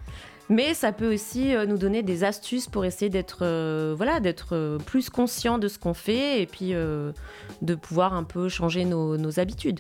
Mais 0.49 0.73
ça 0.73 0.91
peut 0.91 1.13
aussi 1.13 1.55
euh, 1.55 1.67
nous 1.67 1.77
donner 1.77 2.01
des 2.01 2.23
astuces 2.23 2.67
pour 2.67 2.83
essayer 2.83 3.09
d'être 3.09 3.39
euh, 3.43 3.93
voilà, 3.95 4.19
d'être 4.19 4.49
euh, 4.53 4.79
plus 4.79 5.12
conscient 5.12 5.59
de 5.59 5.67
ce 5.67 5.77
qu'on 5.77 5.93
fait 5.93 6.41
et 6.41 6.47
puis 6.47 6.73
de 6.73 7.75
pouvoir 7.75 8.13
un 8.13 8.23
peu 8.23 8.49
changer 8.49 8.83
nos, 8.85 9.39
habitudes. 9.39 9.79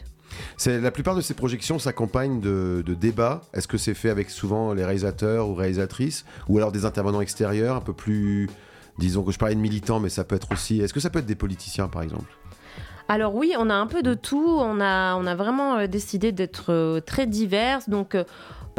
C'est 0.57 0.79
la 0.79 0.91
plupart 0.91 1.15
de 1.15 1.21
ces 1.21 1.33
projections 1.33 1.79
s'accompagnent 1.79 2.39
de, 2.39 2.83
débats. 2.99 3.41
Est-ce 3.53 3.67
que 3.67 3.77
c'est 3.77 3.95
fait 3.95 4.09
avec 4.09 4.29
souvent 4.29 4.73
les 4.73 4.83
réalisateurs 4.83 5.49
ou 5.49 5.55
réalisatrices, 5.55 6.23
ou 6.47 6.57
alors 6.57 6.71
des 6.71 6.85
intervenants 6.85 7.21
extérieurs, 7.21 7.75
un 7.75 7.81
peu 7.81 7.93
plus, 7.93 8.47
disons 8.99 9.23
que 9.23 9.31
je 9.31 9.39
parlais 9.39 9.55
de 9.55 9.59
militants, 9.59 9.99
mais 9.99 10.09
ça 10.09 10.23
peut 10.23 10.35
être 10.35 10.51
aussi. 10.51 10.81
Est-ce 10.81 10.93
que 10.93 10.99
ça 10.99 11.09
peut 11.09 11.19
être 11.19 11.25
des 11.25 11.35
politiciens, 11.35 11.87
par 11.87 12.03
exemple? 12.03 12.31
Alors 13.07 13.33
oui, 13.33 13.55
on 13.57 13.71
a 13.71 13.73
un 13.73 13.87
peu 13.87 14.03
de 14.03 14.13
tout. 14.13 14.55
On 14.59 14.79
a, 14.79 15.15
on 15.15 15.25
a 15.25 15.33
vraiment 15.33 15.87
décidé 15.87 16.31
d'être 16.31 16.99
très 17.07 17.25
divers. 17.25 17.79
Donc 17.87 18.15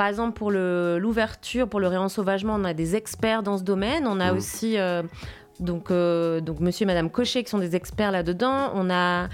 par 0.01 0.09
exemple, 0.09 0.33
pour 0.33 0.51
l'ouverture, 0.51 1.69
pour 1.69 1.79
le 1.79 1.87
réensauvagement, 1.87 2.55
on 2.55 2.65
a 2.65 2.73
des 2.73 2.97
experts 2.97 3.43
dans 3.43 3.59
ce 3.59 3.63
domaine. 3.63 4.07
On 4.07 4.19
a 4.19 4.33
mmh. 4.33 4.37
aussi 4.39 4.79
euh, 4.79 5.03
donc, 5.59 5.91
euh, 5.91 6.41
donc 6.41 6.61
monsieur 6.61 6.85
et 6.85 6.87
madame 6.87 7.11
Cochet 7.11 7.45
qui 7.45 7.51
sont 7.51 7.59
des 7.59 7.77
experts 7.77 8.11
là-dedans. 8.11 8.73
On 8.75 8.89
a 8.89 9.29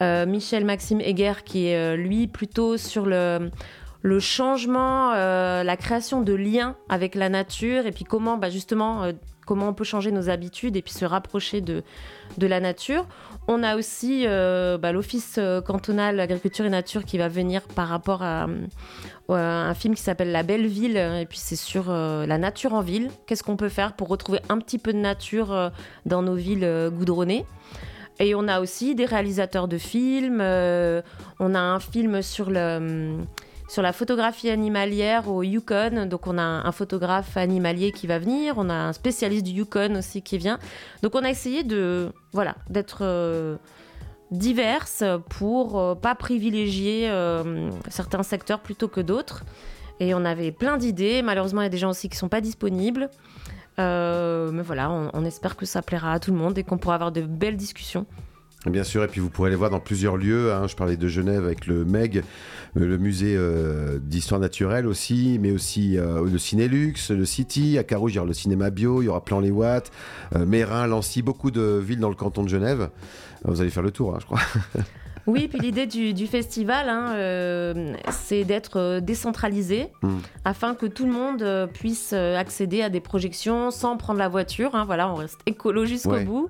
euh, 0.00 0.24
Michel 0.24 0.64
Maxime 0.64 1.00
Heger 1.00 1.42
qui 1.44 1.66
est 1.66 1.96
lui 1.96 2.28
plutôt 2.28 2.76
sur 2.76 3.04
le, 3.04 3.50
le 4.02 4.20
changement, 4.20 5.10
la 5.10 5.76
création 5.76 6.20
de 6.20 6.34
liens 6.34 6.76
avec 6.88 7.16
la 7.16 7.28
nature 7.28 7.86
et 7.86 7.90
puis 7.90 8.04
comment 8.04 8.36
bah, 8.36 8.48
justement 8.48 9.10
comment 9.44 9.70
on 9.70 9.74
peut 9.74 9.82
changer 9.82 10.12
nos 10.12 10.30
habitudes 10.30 10.76
et 10.76 10.82
puis 10.82 10.92
se 10.92 11.04
rapprocher 11.04 11.60
de, 11.60 11.82
de 12.38 12.46
la 12.46 12.60
nature. 12.60 13.06
On 13.48 13.62
a 13.62 13.76
aussi 13.76 14.24
bah, 14.24 14.92
l'Office 14.92 15.38
cantonal 15.66 16.20
agriculture 16.20 16.64
et 16.64 16.70
nature 16.70 17.04
qui 17.04 17.18
va 17.18 17.28
venir 17.28 17.62
par 17.62 17.88
rapport 17.88 18.22
à, 18.22 18.46
un 19.38 19.74
film 19.74 19.94
qui 19.94 20.02
s'appelle 20.02 20.32
La 20.32 20.42
Belle 20.42 20.66
Ville, 20.66 20.96
et 20.96 21.26
puis 21.28 21.38
c'est 21.38 21.56
sur 21.56 21.86
euh, 21.88 22.26
la 22.26 22.38
nature 22.38 22.74
en 22.74 22.80
ville. 22.80 23.10
Qu'est-ce 23.26 23.42
qu'on 23.42 23.56
peut 23.56 23.68
faire 23.68 23.94
pour 23.94 24.08
retrouver 24.08 24.40
un 24.48 24.58
petit 24.58 24.78
peu 24.78 24.92
de 24.92 24.98
nature 24.98 25.52
euh, 25.52 25.70
dans 26.06 26.22
nos 26.22 26.34
villes 26.34 26.64
euh, 26.64 26.90
goudronnées? 26.90 27.46
Et 28.20 28.34
on 28.34 28.46
a 28.46 28.60
aussi 28.60 28.94
des 28.94 29.06
réalisateurs 29.06 29.68
de 29.68 29.78
films. 29.78 30.40
on 30.40 31.54
a 31.54 31.58
un 31.58 31.80
film 31.80 32.22
sur, 32.22 32.50
le, 32.50 33.16
sur 33.68 33.82
la 33.82 33.92
photographie 33.92 34.50
animalière 34.50 35.28
au 35.28 35.42
Yukon. 35.42 36.06
Donc 36.06 36.26
on 36.26 36.38
a 36.38 36.42
un 36.42 36.72
photographe 36.72 37.36
animalier 37.36 37.92
qui 37.92 38.06
va 38.06 38.18
venir. 38.18 38.54
On 38.56 38.68
a 38.68 38.74
un 38.74 38.92
spécialiste 38.92 39.44
du 39.44 39.52
Yukon 39.52 39.96
aussi 39.96 40.22
qui 40.22 40.38
vient. 40.38 40.58
Donc 41.02 41.14
on 41.14 41.24
a 41.24 41.30
essayé 41.30 41.64
de 41.64 42.12
voilà 42.32 42.56
d'être 42.68 43.58
diverses 44.32 45.04
pour 45.28 45.78
euh, 45.78 45.94
pas 45.94 46.14
privilégier 46.14 47.08
euh, 47.08 47.70
certains 47.88 48.22
secteurs 48.22 48.60
plutôt 48.60 48.88
que 48.88 49.00
d'autres. 49.00 49.44
Et 50.00 50.14
on 50.14 50.24
avait 50.24 50.50
plein 50.50 50.78
d'idées. 50.78 51.22
Malheureusement, 51.22 51.60
il 51.60 51.64
y 51.64 51.66
a 51.66 51.70
des 51.70 51.78
gens 51.78 51.90
aussi 51.90 52.08
qui 52.08 52.16
sont 52.16 52.28
pas 52.28 52.40
disponibles. 52.40 53.08
Euh, 53.78 54.50
mais 54.50 54.62
voilà, 54.62 54.90
on, 54.90 55.24
espère 55.24 55.56
que 55.56 55.64
ça 55.64 55.80
plaira 55.80 56.12
à 56.12 56.18
tout 56.18 56.32
le 56.32 56.36
monde 56.36 56.58
et 56.58 56.64
qu'on 56.64 56.76
pourra 56.76 56.96
avoir 56.96 57.12
de 57.12 57.22
belles 57.22 57.56
discussions. 57.56 58.06
Bien 58.66 58.84
sûr, 58.84 59.02
et 59.02 59.08
puis 59.08 59.20
vous 59.20 59.28
pourrez 59.28 59.50
les 59.50 59.56
voir 59.56 59.70
dans 59.70 59.80
plusieurs 59.80 60.16
lieux. 60.16 60.52
Hein. 60.52 60.68
Je 60.68 60.76
parlais 60.76 60.96
de 60.96 61.08
Genève 61.08 61.44
avec 61.44 61.66
le 61.66 61.84
MEG, 61.84 62.22
le 62.74 62.96
musée 62.96 63.36
d'histoire 64.00 64.40
naturelle 64.40 64.86
aussi, 64.86 65.38
mais 65.40 65.50
aussi 65.50 65.96
le 65.96 66.38
Cinélux, 66.38 66.94
le 67.10 67.24
City, 67.24 67.76
à 67.76 67.82
Carouge, 67.82 68.12
il 68.12 68.16
y 68.16 68.18
aura 68.18 68.28
le 68.28 68.34
cinéma 68.34 68.70
bio, 68.70 69.02
il 69.02 69.06
y 69.06 69.08
aura 69.08 69.24
Plan-les-Ouates, 69.24 69.90
Mérin, 70.46 70.86
Lancy, 70.86 71.22
beaucoup 71.22 71.50
de 71.50 71.82
villes 71.84 71.98
dans 71.98 72.08
le 72.08 72.14
canton 72.14 72.44
de 72.44 72.48
Genève. 72.48 72.90
Vous 73.44 73.60
allez 73.60 73.70
faire 73.70 73.82
le 73.82 73.90
tour, 73.90 74.14
hein, 74.14 74.18
je 74.20 74.26
crois. 74.26 74.40
Oui, 75.26 75.48
puis 75.48 75.60
l'idée 75.60 75.86
du, 75.86 76.26
festival, 76.26 76.88
hein, 76.88 77.12
euh, 77.14 77.94
c'est 78.10 78.44
d'être 78.44 78.78
euh, 78.78 79.00
décentralisé 79.00 79.88
hmm. 80.02 80.18
afin 80.44 80.74
que 80.74 80.86
tout 80.86 81.06
le 81.06 81.12
monde 81.12 81.42
euh, 81.42 81.66
puisse 81.66 82.12
accéder 82.12 82.82
à 82.82 82.88
des 82.88 83.00
projections 83.00 83.70
sans 83.70 83.96
prendre 83.96 84.18
la 84.18 84.28
voiture. 84.28 84.74
Hein, 84.74 84.84
voilà, 84.84 85.08
on 85.08 85.14
reste 85.14 85.38
écolo 85.46 85.84
jusqu'au 85.84 86.20
bout. 86.20 86.48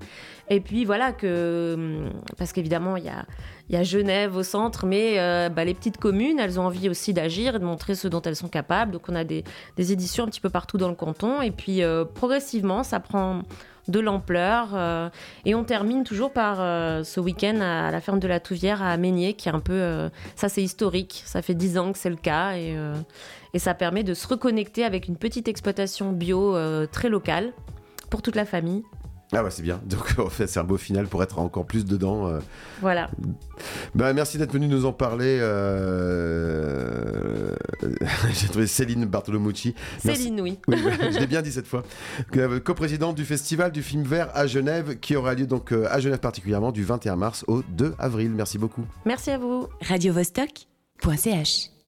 Et 0.52 0.60
puis 0.60 0.84
voilà 0.84 1.12
que, 1.12 1.74
hmm, 1.76 2.10
parce 2.36 2.52
qu'évidemment, 2.52 2.96
il 2.96 3.04
y 3.04 3.76
a, 3.76 3.82
Genève 3.82 4.36
au 4.36 4.42
centre, 4.42 4.84
mais 4.86 5.16
bah, 5.48 5.64
les 5.64 5.72
petites 5.72 5.96
communes, 5.96 6.38
elles 6.38 6.60
ont 6.60 6.66
envie 6.66 6.90
aussi 6.90 7.14
d'agir 7.14 7.56
et 7.56 7.58
de 7.58 7.64
montrer 7.64 7.94
ce 7.94 8.06
dont 8.06 8.20
elles 8.20 8.36
sont 8.36 8.48
capables. 8.48 8.92
Donc 8.92 9.08
on 9.08 9.14
a 9.14 9.24
des, 9.24 9.44
éditions 9.78 10.24
un 10.24 10.26
petit 10.26 10.42
peu 10.42 10.50
partout 10.50 10.76
dans 10.76 10.88
le 10.88 10.94
canton. 10.94 11.40
Et 11.40 11.50
puis 11.50 11.80
progressivement, 12.14 12.82
ça 12.82 13.00
prend 13.00 13.42
de 13.88 14.00
l'ampleur. 14.00 14.70
Euh, 14.74 15.08
et 15.44 15.54
on 15.54 15.64
termine 15.64 16.04
toujours 16.04 16.32
par 16.32 16.58
euh, 16.60 17.02
ce 17.04 17.20
week-end 17.20 17.60
à, 17.60 17.90
la 17.90 18.00
ferme 18.00 18.18
de 18.18 18.28
la 18.28 18.40
Touvière 18.40 18.82
à 18.82 18.96
Meignier, 18.96 19.34
qui 19.34 19.48
est 19.48 19.52
un 19.52 19.60
peu. 19.60 19.72
Euh, 19.72 20.08
ça, 20.36 20.48
c'est 20.48 20.62
historique. 20.62 21.22
Ça 21.26 21.42
fait 21.42 21.54
dix 21.54 21.78
ans 21.78 21.92
que 21.92 21.98
c'est 21.98 22.10
le 22.10 22.16
cas. 22.16 22.56
Et, 22.56 22.76
ça 23.56 23.74
permet 23.74 24.02
de 24.02 24.14
se 24.14 24.26
reconnecter 24.26 24.82
avec 24.82 25.08
une 25.08 25.16
petite 25.16 25.46
exploitation 25.46 26.12
bio 26.12 26.56
très 26.86 27.10
locale 27.10 27.52
pour 28.08 28.22
toute 28.22 28.34
la 28.34 28.46
famille. 28.46 28.82
Ah 29.32 29.42
bah 29.42 29.50
c'est 29.50 29.62
bien, 29.62 29.80
donc 29.86 30.18
en 30.18 30.28
fait 30.28 30.46
c'est 30.46 30.60
un 30.60 30.64
beau 30.64 30.76
final 30.76 31.06
pour 31.06 31.22
être 31.22 31.38
encore 31.38 31.66
plus 31.66 31.84
dedans. 31.84 32.30
Voilà. 32.80 33.10
Bah, 33.94 34.12
merci 34.12 34.38
d'être 34.38 34.52
venu 34.52 34.68
nous 34.68 34.86
en 34.86 34.92
parler 34.92 35.38
J'ai 38.32 38.48
trouvé 38.48 38.66
Céline 38.66 39.06
Bartolomucci. 39.06 39.74
Céline, 39.98 40.40
oui. 40.40 40.58
oui 40.68 40.76
je 41.12 41.18
l'ai 41.18 41.26
bien 41.26 41.42
dit 41.42 41.52
cette 41.52 41.66
fois. 41.66 41.82
Co-présidente 42.64 43.16
du 43.16 43.24
Festival 43.24 43.72
du 43.72 43.82
film 43.82 44.02
vert 44.02 44.30
à 44.34 44.46
Genève, 44.46 44.98
qui 44.98 45.16
aura 45.16 45.34
lieu 45.34 45.46
donc 45.46 45.72
à 45.72 46.00
Genève 46.00 46.20
particulièrement 46.20 46.72
du 46.72 46.84
21 46.84 47.16
mars 47.16 47.44
au 47.48 47.62
2 47.62 47.94
avril. 47.98 48.32
Merci 48.32 48.58
beaucoup. 48.58 48.84
Merci 49.04 49.30
à 49.30 49.38
vous. 49.38 49.68
Radio 49.80 50.12
-Vostok 50.12 50.66
.ch 51.16 51.72